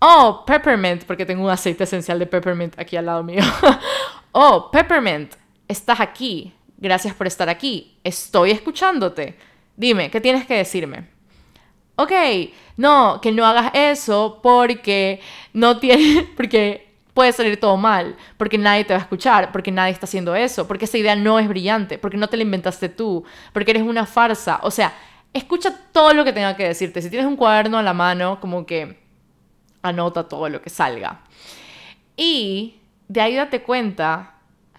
[0.00, 3.42] Oh, peppermint, porque tengo un aceite esencial de peppermint aquí al lado mío.
[4.32, 5.34] oh, peppermint,
[5.66, 6.52] estás aquí.
[6.76, 7.98] Gracias por estar aquí.
[8.04, 9.38] Estoy escuchándote.
[9.76, 11.08] Dime, ¿qué tienes que decirme?
[11.96, 12.12] Ok,
[12.76, 15.20] no, que no hagas eso porque
[15.52, 19.92] no tiene, porque puede salir todo mal, porque nadie te va a escuchar, porque nadie
[19.92, 23.24] está haciendo eso, porque esa idea no es brillante, porque no te la inventaste tú,
[23.52, 24.60] porque eres una farsa.
[24.62, 24.92] O sea,
[25.32, 27.00] escucha todo lo que tenga que decirte.
[27.00, 29.02] Si tienes un cuaderno a la mano, como que
[29.82, 31.20] anota todo lo que salga.
[32.16, 34.34] Y de ahí date cuenta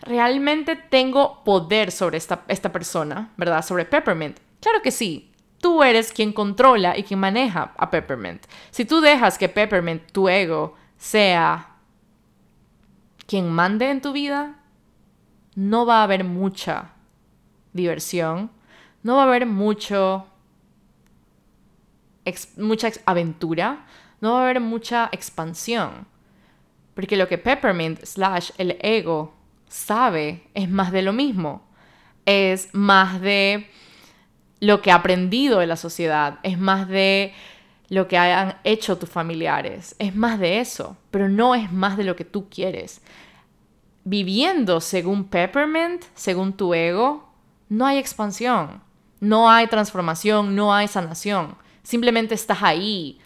[0.05, 3.65] ¿realmente tengo poder sobre esta, esta persona, verdad?
[3.65, 4.39] Sobre Peppermint.
[4.61, 5.31] Claro que sí.
[5.59, 8.45] Tú eres quien controla y quien maneja a Peppermint.
[8.69, 11.74] Si tú dejas que Peppermint, tu ego, sea
[13.27, 14.55] quien mande en tu vida,
[15.55, 16.91] no va a haber mucha
[17.73, 18.51] diversión,
[19.03, 20.27] no va a haber mucho,
[22.57, 23.85] mucha aventura,
[24.21, 26.07] no va a haber mucha expansión.
[26.93, 29.35] Porque lo que Peppermint slash el ego
[29.67, 31.67] sabe es más de lo mismo.
[32.25, 33.69] Es más de
[34.59, 37.33] lo que ha aprendido de la sociedad, es más de
[37.89, 42.03] lo que hayan hecho tus familiares, es más de eso, pero no es más de
[42.03, 43.01] lo que tú quieres.
[44.03, 47.29] Viviendo según Peppermint, según tu ego,
[47.69, 48.81] no hay expansión,
[49.19, 51.55] no hay transformación, no hay sanación.
[51.83, 53.19] Simplemente estás ahí,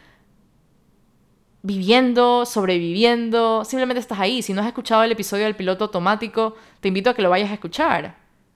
[1.61, 4.41] viviendo, sobreviviendo, simplemente estás ahí.
[4.41, 7.49] Si no has escuchado el episodio del piloto automático, te invito a que lo vayas
[7.49, 8.15] a escuchar.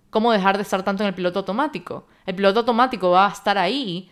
[0.09, 2.07] ¿Cómo dejar de estar tanto en el piloto automático?
[2.25, 4.11] El piloto automático va a estar ahí.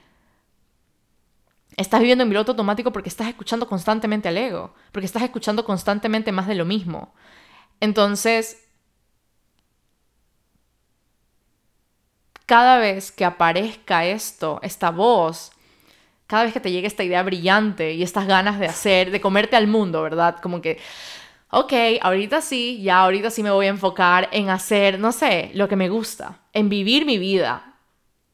[1.78, 6.32] Estás viviendo en piloto automático porque estás escuchando constantemente al ego, porque estás escuchando constantemente
[6.32, 7.14] más de lo mismo.
[7.80, 8.58] Entonces,
[12.46, 15.52] cada vez que aparezca esto, esta voz,
[16.28, 19.56] cada vez que te llegue esta idea brillante y estas ganas de hacer, de comerte
[19.56, 20.38] al mundo, ¿verdad?
[20.42, 20.78] Como que,
[21.50, 25.70] ok, ahorita sí, ya ahorita sí me voy a enfocar en hacer, no sé, lo
[25.70, 27.76] que me gusta, en vivir mi vida,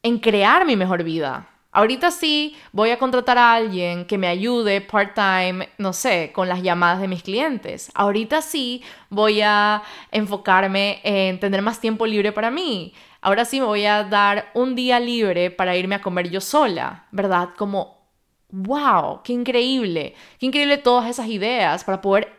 [0.04, 1.48] en crear mi mejor vida.
[1.78, 6.64] Ahorita sí voy a contratar a alguien que me ayude part-time, no sé, con las
[6.64, 7.92] llamadas de mis clientes.
[7.94, 13.66] Ahorita sí voy a enfocarme en tener más tiempo libre para mí ahora sí me
[13.66, 17.50] voy a dar un día libre para irme a comer yo sola, ¿verdad?
[17.58, 18.10] Como,
[18.50, 22.34] wow, qué increíble, qué increíble todas esas ideas para poder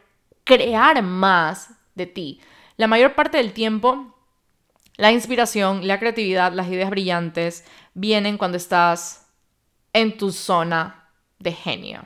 [0.45, 2.41] crear más de ti.
[2.79, 4.15] La mayor parte del tiempo,
[4.97, 9.28] la inspiración, la creatividad, las ideas brillantes vienen cuando estás
[9.93, 12.05] en tu zona de genio,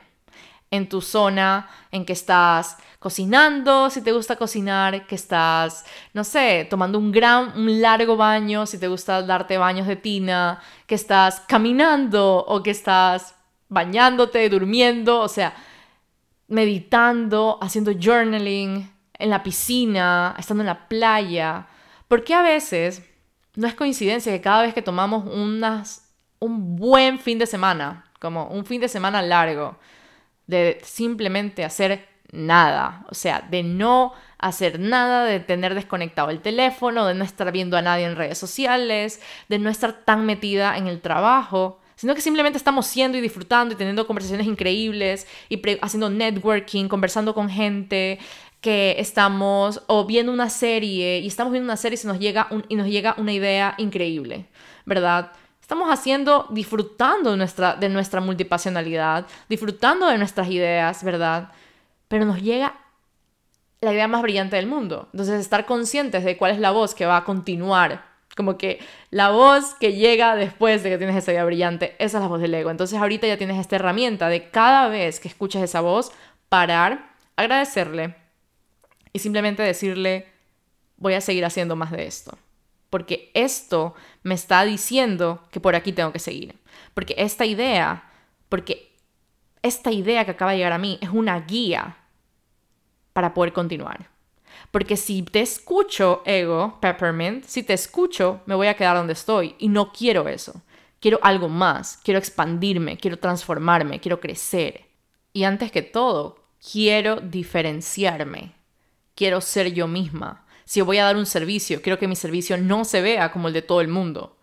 [0.70, 6.66] en tu zona en que estás cocinando, si te gusta cocinar, que estás, no sé,
[6.70, 11.40] tomando un gran, un largo baño, si te gusta darte baños de tina, que estás
[11.48, 13.34] caminando o que estás
[13.68, 15.54] bañándote, durmiendo, o sea,
[16.48, 18.92] meditando, haciendo journaling,
[19.22, 21.66] en la piscina, estando en la playa.
[22.08, 23.02] Porque a veces
[23.54, 26.01] no es coincidencia que cada vez que tomamos unas,
[26.42, 29.78] un buen fin de semana, como un fin de semana largo,
[30.46, 33.06] de simplemente hacer nada.
[33.10, 37.76] O sea, de no hacer nada, de tener desconectado el teléfono, de no estar viendo
[37.76, 42.20] a nadie en redes sociales, de no estar tan metida en el trabajo, sino que
[42.20, 48.18] simplemente estamos siendo y disfrutando y teniendo conversaciones increíbles y haciendo networking, conversando con gente
[48.60, 52.48] que estamos o viendo una serie y estamos viendo una serie y, se nos llega
[52.68, 54.46] y nos llega una idea increíble,
[54.84, 55.32] ¿verdad?
[55.72, 61.50] Estamos haciendo, disfrutando nuestra, de nuestra multipasionalidad, disfrutando de nuestras ideas, ¿verdad?
[62.08, 62.74] Pero nos llega
[63.80, 65.08] la idea más brillante del mundo.
[65.14, 68.04] Entonces, estar conscientes de cuál es la voz que va a continuar.
[68.36, 72.22] Como que la voz que llega después de que tienes esa idea brillante, esa es
[72.22, 72.68] la voz del ego.
[72.70, 76.12] Entonces, ahorita ya tienes esta herramienta de cada vez que escuches esa voz,
[76.50, 78.14] parar, agradecerle
[79.14, 80.26] y simplemente decirle,
[80.98, 82.36] voy a seguir haciendo más de esto.
[82.90, 86.58] Porque esto me está diciendo que por aquí tengo que seguir.
[86.94, 88.10] Porque esta idea,
[88.48, 88.92] porque
[89.62, 91.96] esta idea que acaba de llegar a mí es una guía
[93.12, 94.10] para poder continuar.
[94.70, 99.54] Porque si te escucho, ego, peppermint, si te escucho, me voy a quedar donde estoy
[99.58, 100.62] y no quiero eso.
[101.00, 104.86] Quiero algo más, quiero expandirme, quiero transformarme, quiero crecer.
[105.32, 106.38] Y antes que todo,
[106.70, 108.52] quiero diferenciarme.
[109.14, 110.46] Quiero ser yo misma.
[110.64, 113.54] Si voy a dar un servicio, quiero que mi servicio no se vea como el
[113.54, 114.36] de todo el mundo.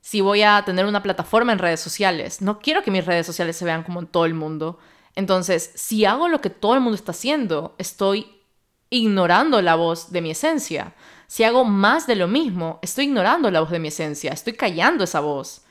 [0.00, 3.56] Si voy a tener una plataforma en redes sociales, no quiero que mis redes sociales
[3.56, 4.78] se vean como en todo el mundo.
[5.14, 8.40] Entonces, si hago lo que todo el mundo está haciendo, estoy
[8.88, 10.94] ignorando la voz de mi esencia.
[11.26, 15.04] Si hago más de lo mismo, estoy ignorando la voz de mi esencia, estoy callando
[15.04, 15.62] esa voz.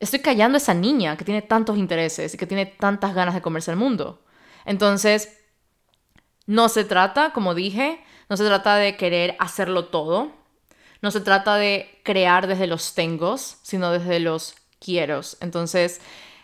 [0.00, 3.70] Estoy callando esa niña que tiene tantos intereses y que tiene tantas ganas de comerse
[3.70, 4.22] el mundo.
[4.64, 5.36] Entonces,
[6.46, 10.32] no se trata, como dije, no se trata de querer hacerlo todo.
[11.02, 15.36] No se trata de crear desde los tengos, sino desde los quieros.
[15.40, 16.00] Entonces,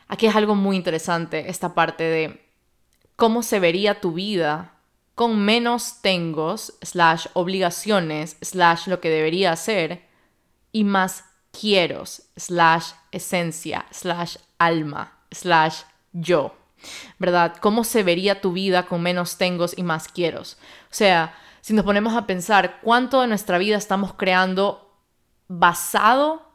[0.08, 2.40] Aquí es algo muy interesante, esta parte de
[3.16, 4.72] cómo se vería tu vida
[5.14, 10.06] con menos tengos, slash obligaciones, slash lo que debería ser,
[10.72, 11.24] y más
[11.58, 15.80] quieros, slash esencia, slash alma, slash
[16.12, 16.54] yo.
[17.18, 17.56] ¿Verdad?
[17.60, 20.58] ¿Cómo se vería tu vida con menos tengos y más quieros?
[20.90, 21.34] O sea,
[21.66, 24.88] si nos ponemos a pensar cuánto de nuestra vida estamos creando
[25.48, 26.48] basado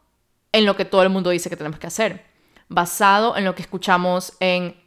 [0.54, 2.24] en lo que todo el mundo dice que tenemos que hacer
[2.70, 4.82] basado en lo que escuchamos en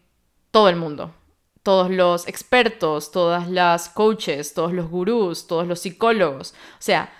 [0.51, 1.15] todo el mundo.
[1.63, 6.53] Todos los expertos, todas las coaches, todos los gurús, todos los psicólogos.
[6.53, 7.13] O sea,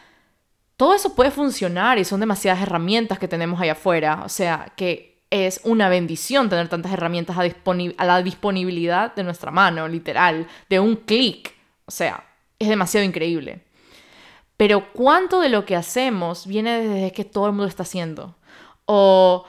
[0.79, 4.23] todo eso puede funcionar y son demasiadas herramientas que tenemos allá afuera.
[4.25, 9.51] O sea, que es una bendición tener tantas herramientas a, a la disponibilidad de nuestra
[9.51, 11.55] mano, literal, de un clic.
[11.85, 12.25] O sea,
[12.65, 13.63] es demasiado increíble.
[14.57, 18.37] Pero ¿cuánto de lo que hacemos viene desde que todo el mundo está haciendo?
[18.87, 19.47] O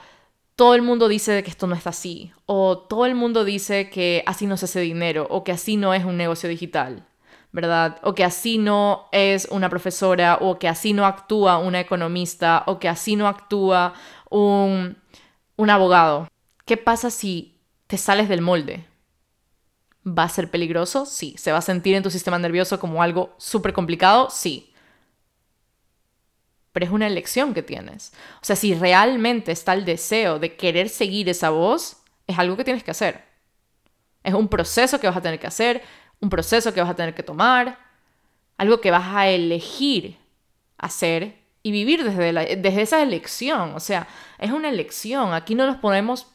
[0.56, 4.22] todo el mundo dice que esto no es así, o todo el mundo dice que
[4.26, 7.06] así no se hace dinero, o que así no es un negocio digital,
[7.52, 7.98] ¿verdad?
[8.02, 12.78] O que así no es una profesora, o que así no actúa una economista, o
[12.78, 13.92] que así no actúa
[14.30, 14.96] un,
[15.56, 16.28] un abogado.
[16.64, 18.86] ¿Qué pasa si te sales del molde?
[20.06, 21.06] ¿Va a ser peligroso?
[21.06, 21.34] Sí.
[21.38, 24.28] ¿Se va a sentir en tu sistema nervioso como algo súper complicado?
[24.30, 24.72] Sí
[26.76, 28.12] pero es una elección que tienes.
[28.42, 32.64] O sea, si realmente está el deseo de querer seguir esa voz, es algo que
[32.64, 33.24] tienes que hacer.
[34.22, 35.82] Es un proceso que vas a tener que hacer,
[36.20, 37.78] un proceso que vas a tener que tomar,
[38.58, 40.18] algo que vas a elegir
[40.76, 43.74] hacer y vivir desde, desde esa elección.
[43.74, 45.32] O sea, es una elección.
[45.32, 46.26] Aquí no nos ponemos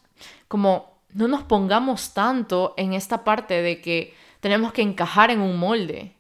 [0.48, 5.58] como, no nos pongamos tanto en esta parte de que tenemos que encajar en un
[5.58, 6.16] molde.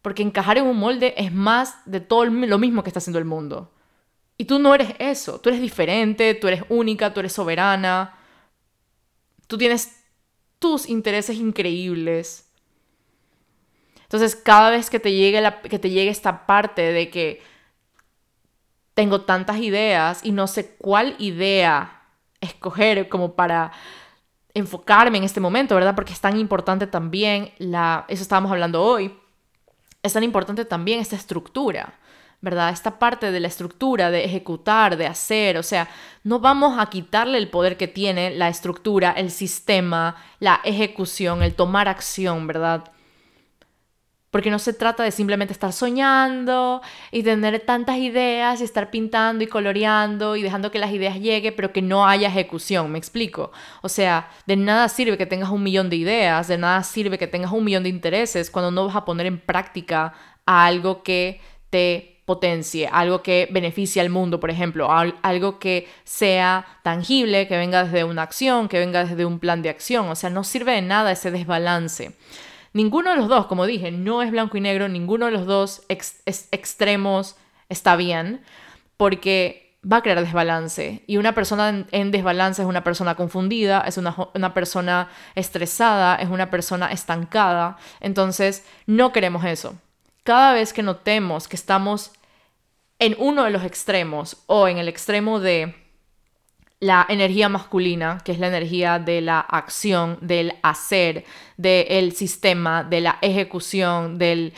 [0.00, 3.24] Porque encajar en un molde es más de todo lo mismo que está haciendo el
[3.24, 3.72] mundo.
[4.36, 8.18] Y tú no eres eso, tú eres diferente, tú eres única, tú eres soberana,
[9.46, 10.04] tú tienes
[10.58, 12.48] tus intereses increíbles.
[14.02, 17.42] Entonces, cada vez que te llegue, la, que te llegue esta parte de que
[18.94, 22.02] tengo tantas ideas y no sé cuál idea
[22.40, 23.72] escoger como para
[24.54, 25.94] enfocarme en este momento, ¿verdad?
[25.94, 29.14] Porque es tan importante también la, eso estábamos hablando hoy,
[30.02, 31.94] es tan importante también esta estructura,
[32.40, 32.70] ¿verdad?
[32.70, 35.88] Esta parte de la estructura, de ejecutar, de hacer, o sea,
[36.24, 41.54] no vamos a quitarle el poder que tiene la estructura, el sistema, la ejecución, el
[41.54, 42.90] tomar acción, ¿verdad?
[44.32, 49.44] Porque no se trata de simplemente estar soñando y tener tantas ideas y estar pintando
[49.44, 53.52] y coloreando y dejando que las ideas lleguen, pero que no haya ejecución, me explico.
[53.82, 57.28] O sea, de nada sirve que tengas un millón de ideas, de nada sirve que
[57.28, 60.14] tengas un millón de intereses cuando no vas a poner en práctica
[60.46, 61.40] algo que
[61.70, 67.84] te potencie, algo que beneficie al mundo, por ejemplo, algo que sea tangible, que venga
[67.84, 70.08] desde una acción, que venga desde un plan de acción.
[70.08, 72.16] O sea, no sirve de nada ese desbalance.
[72.72, 75.82] Ninguno de los dos, como dije, no es blanco y negro, ninguno de los dos
[75.88, 77.36] extremos
[77.68, 78.42] está bien,
[78.96, 81.02] porque va a crear desbalance.
[81.06, 86.50] Y una persona en, desbalance es una persona confundida, es una, persona estresada, es una
[86.50, 87.76] persona estancada.
[88.00, 89.74] Entonces, no queremos eso.
[90.22, 92.12] Cada vez que notemos que estamos
[92.98, 95.81] en uno de los extremos o en el extremo de
[96.82, 101.24] la energía masculina, que es la energía de la acción, del hacer,
[101.56, 104.52] del sistema, de la ejecución, del,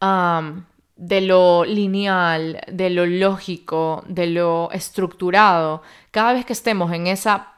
[0.00, 5.82] de lo lineal, de lo lógico, de lo estructurado.
[6.10, 7.52] Cada vez que estemos en esa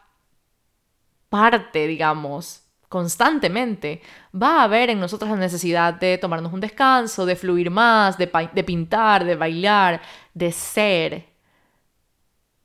[1.30, 4.02] parte, digamos, constantemente,
[4.34, 8.30] va a haber en nosotros la necesidad de tomarnos un descanso, de fluir más, de,
[8.52, 10.02] de pintar, de bailar,
[10.34, 11.29] de ser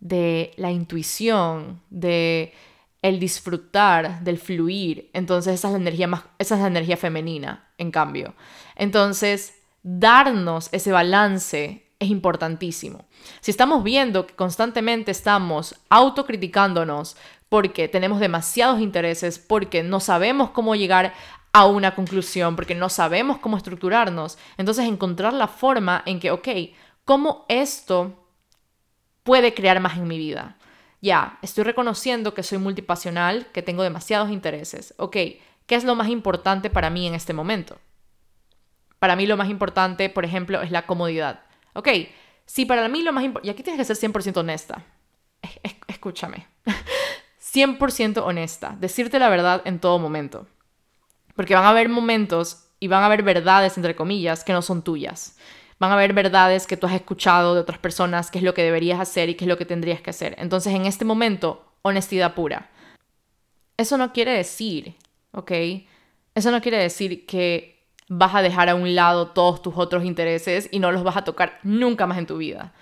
[0.06, 2.54] de la intuición, de
[3.02, 5.10] el disfrutar, del fluir.
[5.14, 8.36] Entonces esa es la energía más, esa es la energía femenina, en cambio.
[8.76, 13.06] Entonces, darnos ese balance es importantísimo.
[13.42, 17.18] Si estamos viendo que constantemente estamos autocriticándonos
[17.50, 21.16] porque tenemos demasiados intereses, porque no sabemos cómo llegar
[21.52, 26.48] a una conclusión, porque no sabemos cómo estructurarnos, entonces encontrar la forma en que, ok,
[27.06, 28.25] ¿cómo esto
[29.26, 30.56] puede crear más en mi vida.
[31.02, 34.94] Ya, estoy reconociendo que soy multipasional, que tengo demasiados intereses.
[34.98, 35.14] Ok,
[35.66, 37.78] ¿qué es lo más importante para mí en este momento?
[39.00, 41.42] Para mí lo más importante, por ejemplo, es la comodidad.
[41.74, 41.90] Ok,
[42.46, 43.48] si para mí lo más importante...
[43.48, 44.86] Y aquí tienes que ser 100% honesta.
[45.88, 46.48] escúchame.
[47.54, 48.78] 100% honesta.
[48.80, 50.48] Decirte la verdad en todo momento.
[51.36, 54.84] Porque van a haber momentos y van a haber verdades, entre comillas, que no son
[54.84, 55.38] tuyas.
[55.80, 58.64] Van a haber verdades que tú has escuchado de otras personas, qué es lo que
[58.64, 60.36] deberías hacer y qué es lo que tendrías que hacer.
[60.38, 62.70] Entonces, en este momento, honestidad pura.
[63.78, 64.96] Eso no quiere decir,
[65.32, 65.52] ¿ok?
[66.34, 67.76] Eso no quiere decir que
[68.08, 71.24] vas a dejar a un lado todos tus otros intereses y no los vas a
[71.24, 72.74] tocar nunca más en tu vida.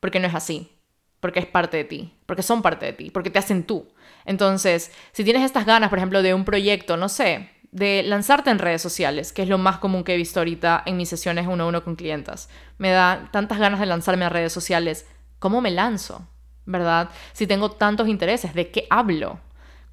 [0.00, 0.72] Porque no es así.
[1.20, 2.14] Porque es parte de ti.
[2.26, 3.10] Porque son parte de ti.
[3.10, 3.88] Porque te hacen tú.
[4.24, 8.58] Entonces, si tienes estas ganas, por ejemplo, de un proyecto, no sé, de lanzarte en
[8.58, 11.64] redes sociales, que es lo más común que he visto ahorita en mis sesiones uno
[11.64, 12.48] a uno con clientas.
[12.76, 15.06] Me da tantas ganas de lanzarme a redes sociales.
[15.38, 16.28] ¿Cómo me lanzo?
[16.66, 17.08] ¿Verdad?
[17.32, 19.40] Si tengo tantos intereses, ¿de qué hablo?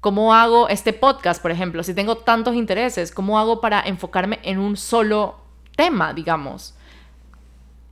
[0.00, 1.82] ¿Cómo hago este podcast, por ejemplo?
[1.82, 5.40] Si tengo tantos intereses, ¿cómo hago para enfocarme en un solo
[5.74, 6.74] tema, digamos?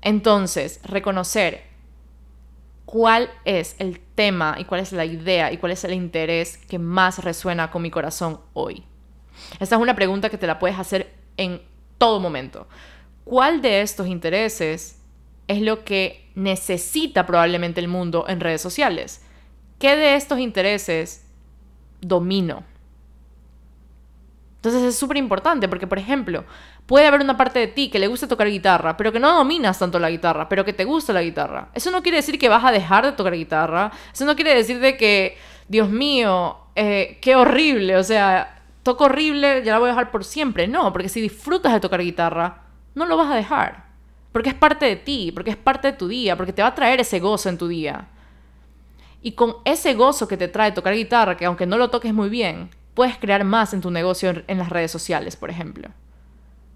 [0.02, 1.64] Entonces, reconocer
[2.84, 6.78] cuál es el tema y cuál es la idea y cuál es el interés que
[6.78, 8.84] más resuena con mi corazón hoy.
[9.60, 11.62] Esta es una pregunta que te la puedes hacer en
[11.98, 12.68] todo momento.
[13.24, 15.00] ¿Cuál de estos intereses
[15.48, 19.22] es lo que necesita probablemente el mundo en redes sociales?
[19.78, 21.26] ¿Qué de estos intereses
[22.00, 22.64] domino?
[24.56, 26.44] Entonces es súper importante porque, por ejemplo,
[26.86, 29.78] puede haber una parte de ti que le gusta tocar guitarra, pero que no dominas
[29.78, 31.68] tanto la guitarra, pero que te gusta la guitarra.
[31.74, 33.92] Eso no quiere decir que vas a dejar de tocar guitarra.
[34.12, 37.96] Eso no quiere decir de que, Dios mío, eh, qué horrible.
[37.96, 38.57] O sea,
[38.88, 40.66] toco horrible, ya la voy a dejar por siempre.
[40.66, 42.62] No, porque si disfrutas de tocar guitarra,
[42.94, 43.84] no lo vas a dejar.
[44.32, 46.74] Porque es parte de ti, porque es parte de tu día, porque te va a
[46.74, 48.08] traer ese gozo en tu día.
[49.20, 52.30] Y con ese gozo que te trae tocar guitarra, que aunque no lo toques muy
[52.30, 55.90] bien, puedes crear más en tu negocio en las redes sociales, por ejemplo.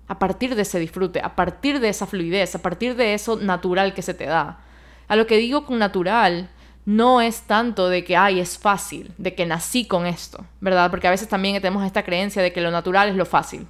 [0.06, 3.94] A partir de ese disfrute, a partir de esa fluidez, a partir de eso natural
[3.94, 4.60] que se te da.
[5.08, 6.50] A lo que digo con natural
[6.84, 10.90] no es tanto de que, ay, es fácil, de que nací con esto, ¿verdad?
[10.90, 13.68] Porque a veces también tenemos esta creencia de que lo natural es lo fácil.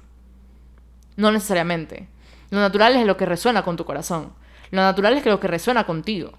[1.15, 2.07] No necesariamente.
[2.49, 4.33] Lo natural es lo que resuena con tu corazón.
[4.71, 6.31] Lo natural es lo que resuena contigo.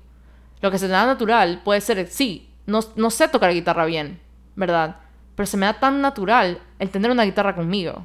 [0.61, 4.21] Lo que se te da natural puede ser, sí, no, no sé tocar guitarra bien,
[4.57, 4.97] ¿verdad?
[5.37, 8.05] Pero se me da tan natural el tener una guitarra conmigo.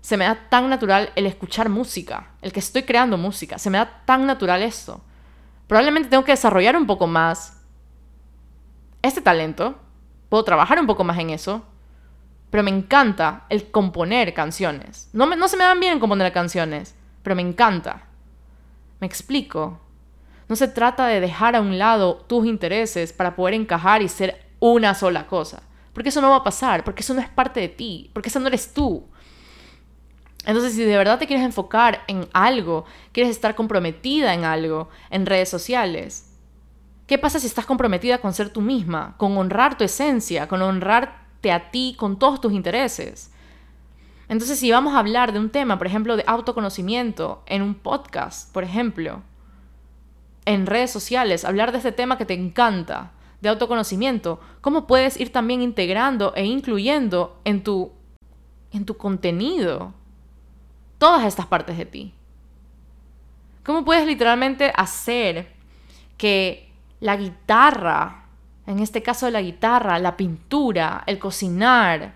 [0.00, 3.58] Se me da tan natural el escuchar música, el que estoy creando música.
[3.58, 5.02] Se me da tan natural esto.
[5.66, 7.59] Probablemente tengo que desarrollar un poco más
[9.02, 9.76] este talento,
[10.28, 11.64] puedo trabajar un poco más en eso,
[12.50, 15.08] pero me encanta el componer canciones.
[15.12, 18.04] No, no se me dan bien componer canciones, pero me encanta.
[19.00, 19.80] Me explico.
[20.48, 24.44] No se trata de dejar a un lado tus intereses para poder encajar y ser
[24.58, 25.62] una sola cosa.
[25.92, 28.40] Porque eso no va a pasar, porque eso no es parte de ti, porque eso
[28.40, 29.06] no eres tú.
[30.46, 35.26] Entonces, si de verdad te quieres enfocar en algo, quieres estar comprometida en algo, en
[35.26, 36.29] redes sociales,
[37.10, 41.50] ¿Qué pasa si estás comprometida con ser tú misma, con honrar tu esencia, con honrarte
[41.50, 43.32] a ti, con todos tus intereses?
[44.28, 48.52] Entonces, si vamos a hablar de un tema, por ejemplo, de autoconocimiento en un podcast,
[48.52, 49.22] por ejemplo,
[50.44, 55.32] en redes sociales, hablar de este tema que te encanta, de autoconocimiento, ¿cómo puedes ir
[55.32, 57.90] también integrando e incluyendo en tu,
[58.70, 59.94] en tu contenido
[60.98, 62.14] todas estas partes de ti.
[63.64, 65.52] ¿Cómo puedes literalmente hacer
[66.16, 66.69] que
[67.00, 68.26] la guitarra,
[68.66, 72.14] en este caso la guitarra, la pintura, el cocinar,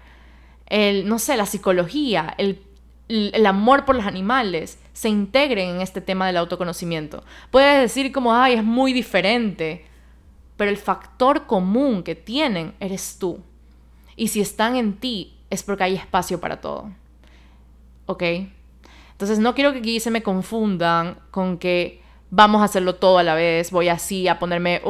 [0.67, 2.63] el, no sé, la psicología, el,
[3.09, 7.25] el amor por los animales, se integren en este tema del autoconocimiento?
[7.51, 9.85] Puedes decir como, ay, es muy diferente,
[10.57, 13.41] pero el factor común que tienen eres tú.
[14.17, 16.91] Y si están en ti, es porque hay espacio para todo.
[18.07, 18.23] ¿Ok?
[19.13, 22.04] Entonces no quiero que aquí se me confundan con que
[22.37, 24.83] vamos a hacerlo todo a la vez, voy así a ponerme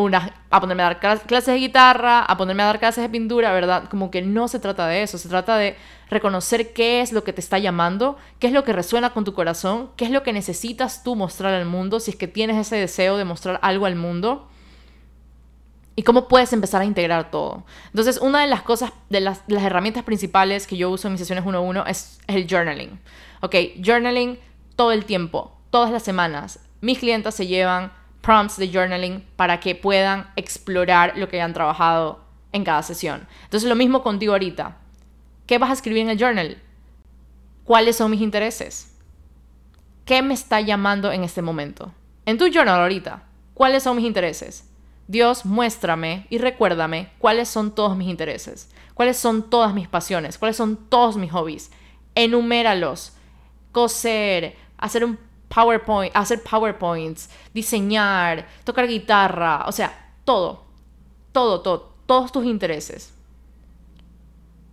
[0.51, 3.84] a ponerme a dar clases de guitarra, a ponerme a dar clases de pintura, ¿verdad?
[3.90, 5.76] Como que no se trata de eso, se trata de
[6.09, 9.34] reconocer qué es lo que te está llamando, qué es lo que resuena con tu
[9.34, 12.76] corazón, qué es lo que necesitas tú mostrar al mundo, si es que tienes ese
[12.76, 14.49] deseo de mostrar algo al mundo
[15.97, 17.64] y cómo puedes empezar a integrar todo.
[17.88, 21.45] Entonces, una de las cosas, de las, herramientas principales que yo uso en mis sesiones
[21.45, 22.99] 1 a 1 es el journaling.
[23.42, 24.38] Ok, journaling
[24.76, 26.59] todo el tiempo, todas las semanas.
[26.85, 32.22] Mis clientes se llevan prompts de journaling para que puedan explorar lo que han trabajado
[32.53, 33.26] en cada sesión.
[33.45, 34.76] Entonces, lo mismo contigo ahorita.
[35.47, 36.59] ¿Qué vas a escribir en el journal?
[37.64, 38.99] ¿Cuáles son mis intereses?
[40.05, 41.91] ¿Qué me está llamando en este momento?
[42.26, 43.22] En tu journal ahorita,
[43.55, 44.68] ¿cuáles son mis intereses?
[45.09, 50.59] Dios, muéstrame y recuérdame cuáles son todos mis intereses, cuáles son todas mis pasiones, cuáles
[50.59, 51.70] son todos mis hobbies.
[52.14, 53.14] Enuméralos.
[53.72, 55.18] Coser, hacer un
[55.55, 60.64] PowerPoint, hacer PowerPoints, diseñar, tocar guitarra, o sea, todo.
[61.32, 63.12] Todo, todo, todos tus intereses.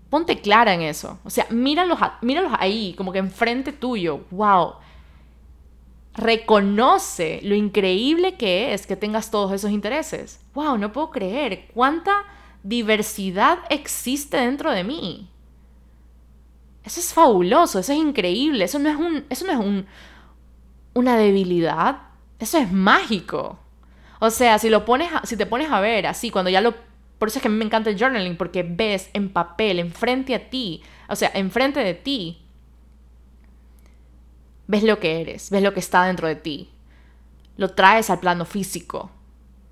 [0.10, 1.20] Ponte clara en eso.
[1.24, 4.22] O sea, míralos, míralos ahí, como que enfrente tuyo.
[4.32, 4.76] ¡Wow!
[6.14, 10.40] reconoce lo increíble que es que tengas todos esos intereses.
[10.54, 10.78] ¡Wow!
[10.78, 12.26] No puedo creer cuánta
[12.64, 15.30] diversidad existe dentro de mí.
[16.84, 19.86] Eso es fabuloso, eso es increíble, eso no es, un, eso no es un,
[20.94, 22.02] una debilidad,
[22.40, 23.60] eso es mágico.
[24.20, 26.74] O sea, si, lo pones si te pones a ver así, cuando ya lo...
[27.18, 30.34] Por eso es que a mí me encanta el journaling, porque ves en papel, enfrente
[30.34, 32.42] a ti, o sea, enfrente de ti,
[34.66, 36.70] ves lo que eres, ves lo que está dentro de ti,
[37.58, 39.12] lo traes al plano físico,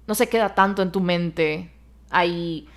[0.05, 1.71] no se queda tanto en tu mente
[2.11, 2.67] ahí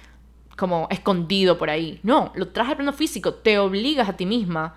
[0.57, 4.75] como escondido por ahí, no, lo traes al plano físico, te obligas a ti misma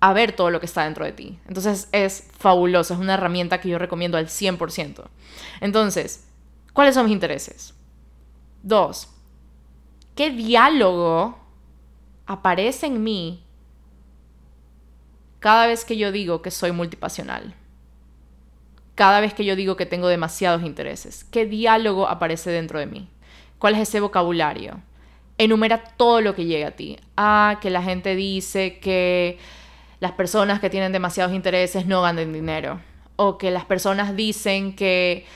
[0.00, 1.38] a ver todo lo que está dentro de ti.
[1.48, 5.04] Entonces es fabuloso, es una herramienta que yo recomiendo al 100%.
[5.60, 6.26] Entonces,
[6.72, 7.74] ¿cuáles son mis intereses?
[8.62, 9.08] Dos,
[10.14, 11.38] ¿qué diálogo
[12.26, 13.44] aparece en mí
[15.40, 17.54] cada vez que yo digo que soy multipasional,
[18.94, 23.08] cada vez que yo digo que tengo demasiados intereses, ¿qué diálogo aparece dentro de mí?
[23.58, 24.80] ¿Cuál es ese vocabulario?
[25.38, 26.98] Enumera todo lo que llega a ti.
[27.16, 29.38] Ah, que la gente dice que
[30.00, 32.80] las personas que tienen demasiados intereses no ganan dinero.
[33.16, 35.26] O que las personas dicen que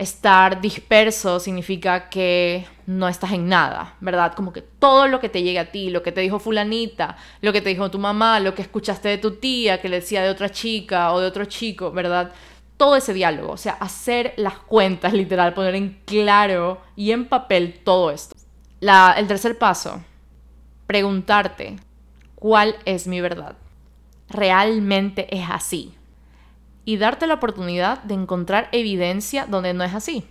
[0.00, 4.32] estar disperso significa que no estás en nada, ¿verdad?
[4.34, 7.52] Como que todo lo que te llega a ti, lo que te dijo fulanita, lo
[7.52, 10.30] que te dijo tu mamá, lo que escuchaste de tu tía, que le decía de
[10.30, 12.32] otra chica o de otro chico, ¿verdad?
[12.78, 17.80] Todo ese diálogo, o sea, hacer las cuentas, literal, poner en claro y en papel
[17.84, 18.34] todo esto.
[18.80, 20.02] La, el tercer paso,
[20.86, 21.76] preguntarte,
[22.36, 23.54] ¿cuál es mi verdad?
[24.30, 25.94] ¿Realmente es así?
[26.84, 30.26] y darte la oportunidad de encontrar evidencia donde no es así.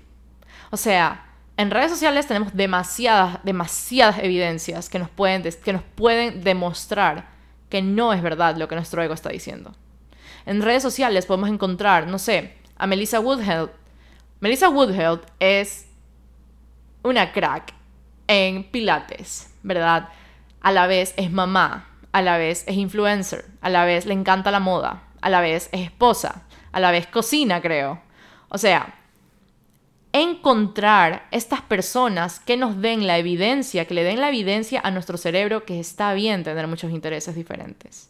[0.71, 1.25] O sea,
[1.57, 7.29] en redes sociales tenemos demasiadas, demasiadas evidencias que nos pueden, que nos pueden demostrar
[7.69, 9.73] que no es verdad lo que nuestro ego está diciendo.
[10.45, 13.69] En redes sociales podemos encontrar, no sé, a Melissa Woodheld.
[14.39, 15.87] Melissa Woodheld es
[17.03, 17.73] una crack
[18.27, 20.09] en pilates, ¿verdad?
[20.61, 24.51] A la vez es mamá, a la vez es influencer, a la vez le encanta
[24.51, 28.01] la moda, a la vez es esposa, a la vez cocina, creo.
[28.49, 28.95] O sea,
[30.11, 35.17] encontrar estas personas que nos den la evidencia, que le den la evidencia a nuestro
[35.17, 38.09] cerebro que está bien tener muchos intereses diferentes.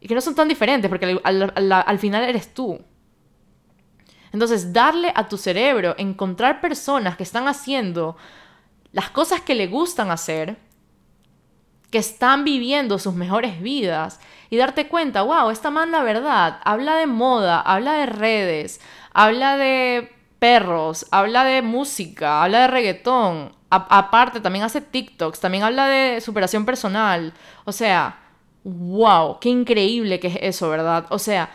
[0.00, 2.80] Y que no son tan diferentes, porque al, final eres tú.
[4.32, 8.16] Entonces, darle a tu cerebro, encontrar personas que están haciendo
[8.92, 10.56] las cosas que le gustan hacer,
[11.90, 14.20] que están viviendo sus mejores vidas
[14.50, 18.80] y darte cuenta, wow, esta man la verdad, habla de moda, habla de redes,
[19.12, 25.86] habla de perros, habla de música, habla de reggaetón, aparte también hace TikToks, también habla
[25.86, 27.32] de superación personal,
[27.64, 28.20] o sea,
[28.64, 31.06] wow, qué increíble que es eso, ¿verdad?
[31.10, 31.50] O sea,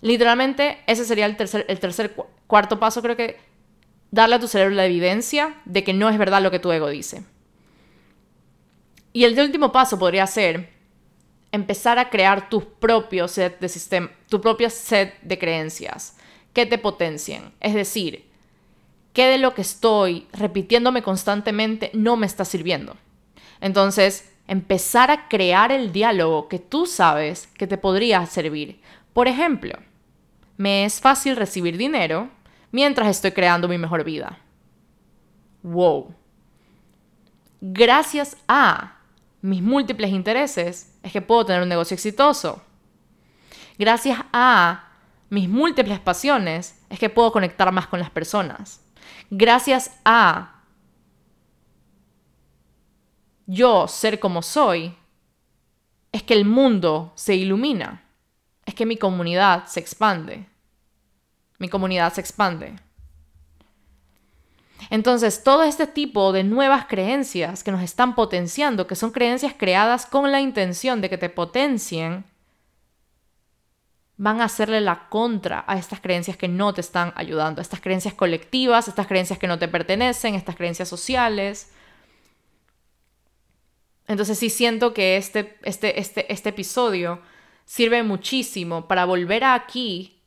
[0.00, 2.14] literalmente ese sería el tercer, el tercer,
[2.46, 3.38] cuarto paso, creo que
[4.10, 6.88] darle a tu cerebro la evidencia de que no es verdad lo que tu ego
[6.88, 7.24] dice.
[9.16, 10.68] Y el último paso podría ser
[11.50, 16.18] empezar a crear tu propio set de sistema, tu propio set de creencias
[16.52, 17.50] que te potencien.
[17.60, 18.28] Es decir,
[19.14, 22.94] qué de lo que estoy repitiéndome constantemente no me está sirviendo.
[23.62, 28.82] Entonces, empezar a crear el diálogo que tú sabes que te podría servir.
[29.14, 29.78] Por ejemplo,
[30.58, 32.28] me es fácil recibir dinero
[32.70, 34.40] mientras estoy creando mi mejor vida.
[35.62, 36.14] Wow.
[37.62, 38.95] Gracias a
[39.46, 42.64] mis múltiples intereses es que puedo tener un negocio exitoso.
[43.78, 44.88] Gracias a
[45.30, 48.80] mis múltiples pasiones es que puedo conectar más con las personas.
[49.30, 50.64] Gracias a
[53.46, 54.96] yo ser como soy,
[56.10, 58.02] es que el mundo se ilumina,
[58.64, 60.44] es que mi comunidad se expande.
[61.58, 62.74] Mi comunidad se expande.
[64.90, 70.06] Entonces, todo este tipo de nuevas creencias que nos están potenciando, que son creencias creadas
[70.06, 72.24] con la intención de que te potencien,
[74.16, 77.80] van a hacerle la contra a estas creencias que no te están ayudando, a estas
[77.80, 81.70] creencias colectivas, estas creencias que no te pertenecen, estas creencias sociales.
[84.06, 87.20] Entonces sí siento que este, este, este, este episodio
[87.64, 90.22] sirve muchísimo para volver aquí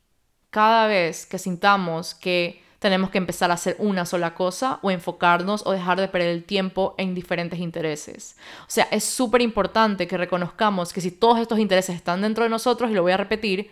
[0.49, 5.63] cada vez que sintamos que tenemos que empezar a hacer una sola cosa o enfocarnos
[5.65, 8.37] o dejar de perder el tiempo en diferentes intereses.
[8.61, 12.49] O sea, es súper importante que reconozcamos que si todos estos intereses están dentro de
[12.49, 13.69] nosotros, y lo voy a repetir,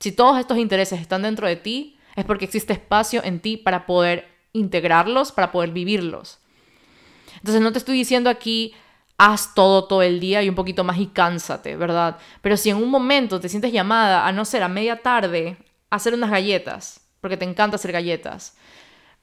[0.00, 3.86] si todos estos intereses están dentro de ti, es porque existe espacio en ti para
[3.86, 6.40] poder integrarlos, para poder vivirlos.
[7.36, 8.74] Entonces no te estoy diciendo aquí,
[9.18, 12.18] haz todo todo el día y un poquito más y cánsate, ¿verdad?
[12.42, 15.58] Pero si en un momento te sientes llamada a no ser a media tarde
[15.90, 18.56] a hacer unas galletas, porque te encanta hacer galletas.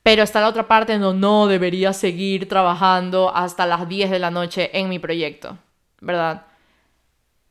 [0.04, 4.32] Pero está la otra parte donde no debería seguir trabajando hasta las 10 de la
[4.32, 5.58] noche en mi proyecto,
[6.00, 6.46] ¿verdad?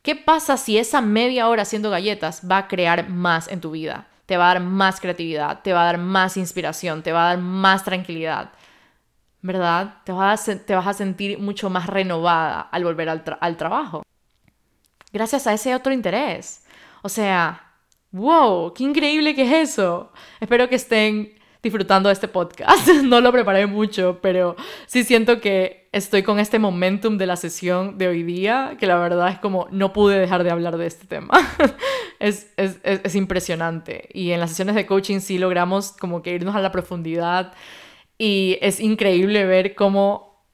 [0.01, 4.07] ¿Qué pasa si esa media hora haciendo galletas va a crear más en tu vida?
[4.25, 7.29] Te va a dar más creatividad, te va a dar más inspiración, te va a
[7.29, 8.51] dar más tranquilidad,
[9.41, 9.95] ¿verdad?
[10.05, 14.03] Te vas a, sentir mucho más renovada al volver al trabajo.
[15.11, 16.65] Gracias a ese otro interés.
[17.01, 17.64] O sea,
[18.15, 20.11] wow, qué increíble que es eso.
[20.39, 22.87] Espero que estén disfrutando de este podcast.
[23.03, 24.55] No lo preparé mucho, pero
[24.85, 28.97] sí siento que estoy con este momentum de la sesión de hoy día, que la
[28.97, 31.33] verdad es como no pude dejar de hablar de este tema.
[32.19, 34.07] es, es, es, impresionante.
[34.13, 37.53] Y en las sesiones de coaching sí logramos como que irnos a la profundidad
[38.17, 40.45] y es increíble ver cómo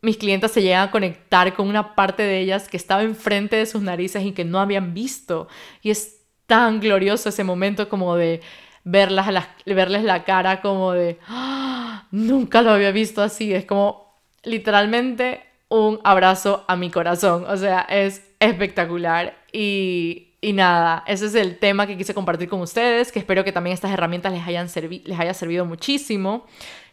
[0.00, 3.66] mis clientes se llegan a conectar con una parte de ellas que estaba enfrente de
[3.66, 5.46] sus narices y que no habían visto.
[5.82, 6.19] Y es
[6.50, 8.40] tan glorioso ese momento como de
[8.82, 12.08] verlas, verles la cara como de, ¡Ah!
[12.10, 17.82] nunca lo había visto así, es como literalmente un abrazo a mi corazón, o sea,
[17.88, 23.20] es espectacular y, y nada, ese es el tema que quise compartir con ustedes, que
[23.20, 24.66] espero que también estas herramientas les, hayan
[25.04, 26.46] les haya servido muchísimo.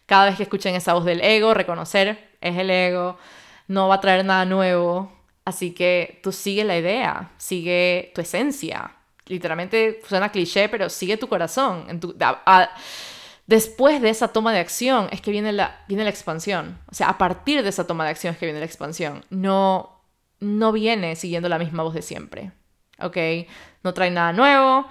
[0.06, 3.18] Cada vez que escuchen esa voz del ego, reconocer, es el ego,
[3.68, 5.12] no va a traer nada nuevo,
[5.46, 8.97] así que tú sigue la idea, sigue tu esencia,
[9.28, 11.86] literalmente suena cliché, pero sigue tu corazón.
[13.48, 16.78] Después de esa toma de acción es que viene la, viene la expansión.
[16.92, 19.24] O sea, a partir de esa toma de acción es que viene la expansión.
[19.30, 20.02] No,
[20.42, 22.52] no viene siguiendo la misma voz de siempre.
[23.00, 23.18] ¿Ok?
[23.84, 24.86] No trae nada nuevo.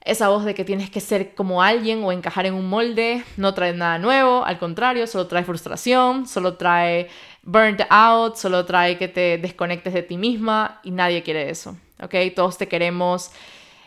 [0.00, 3.54] Esa voz de que tienes que ser como alguien o encajar en un molde no
[3.54, 7.10] trae nada nuevo, al contrario, solo trae frustración, solo trae
[7.48, 11.76] burnt out, solo trae que te desconectes de ti misma y nadie quiere eso.
[12.02, 12.14] ¿ok?
[12.36, 13.30] Todos te queremos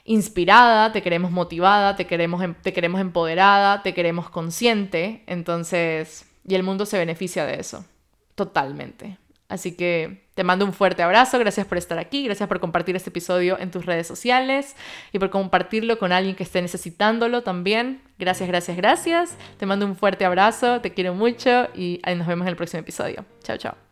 [0.03, 6.55] inspirada, te queremos motivada, te queremos, em, te queremos empoderada, te queremos consciente, entonces, y
[6.55, 7.85] el mundo se beneficia de eso,
[8.33, 9.17] totalmente.
[9.51, 13.09] Así que te mando un fuerte abrazo, gracias por estar aquí, gracias por compartir este
[13.09, 14.77] episodio en tus redes sociales
[15.11, 18.01] y por compartirlo con alguien que esté necesitándolo también.
[18.17, 19.37] Gracias, gracias, gracias.
[19.57, 23.25] Te mando un fuerte abrazo, te quiero mucho y nos vemos en el próximo episodio.
[23.43, 23.90] Chao, chao.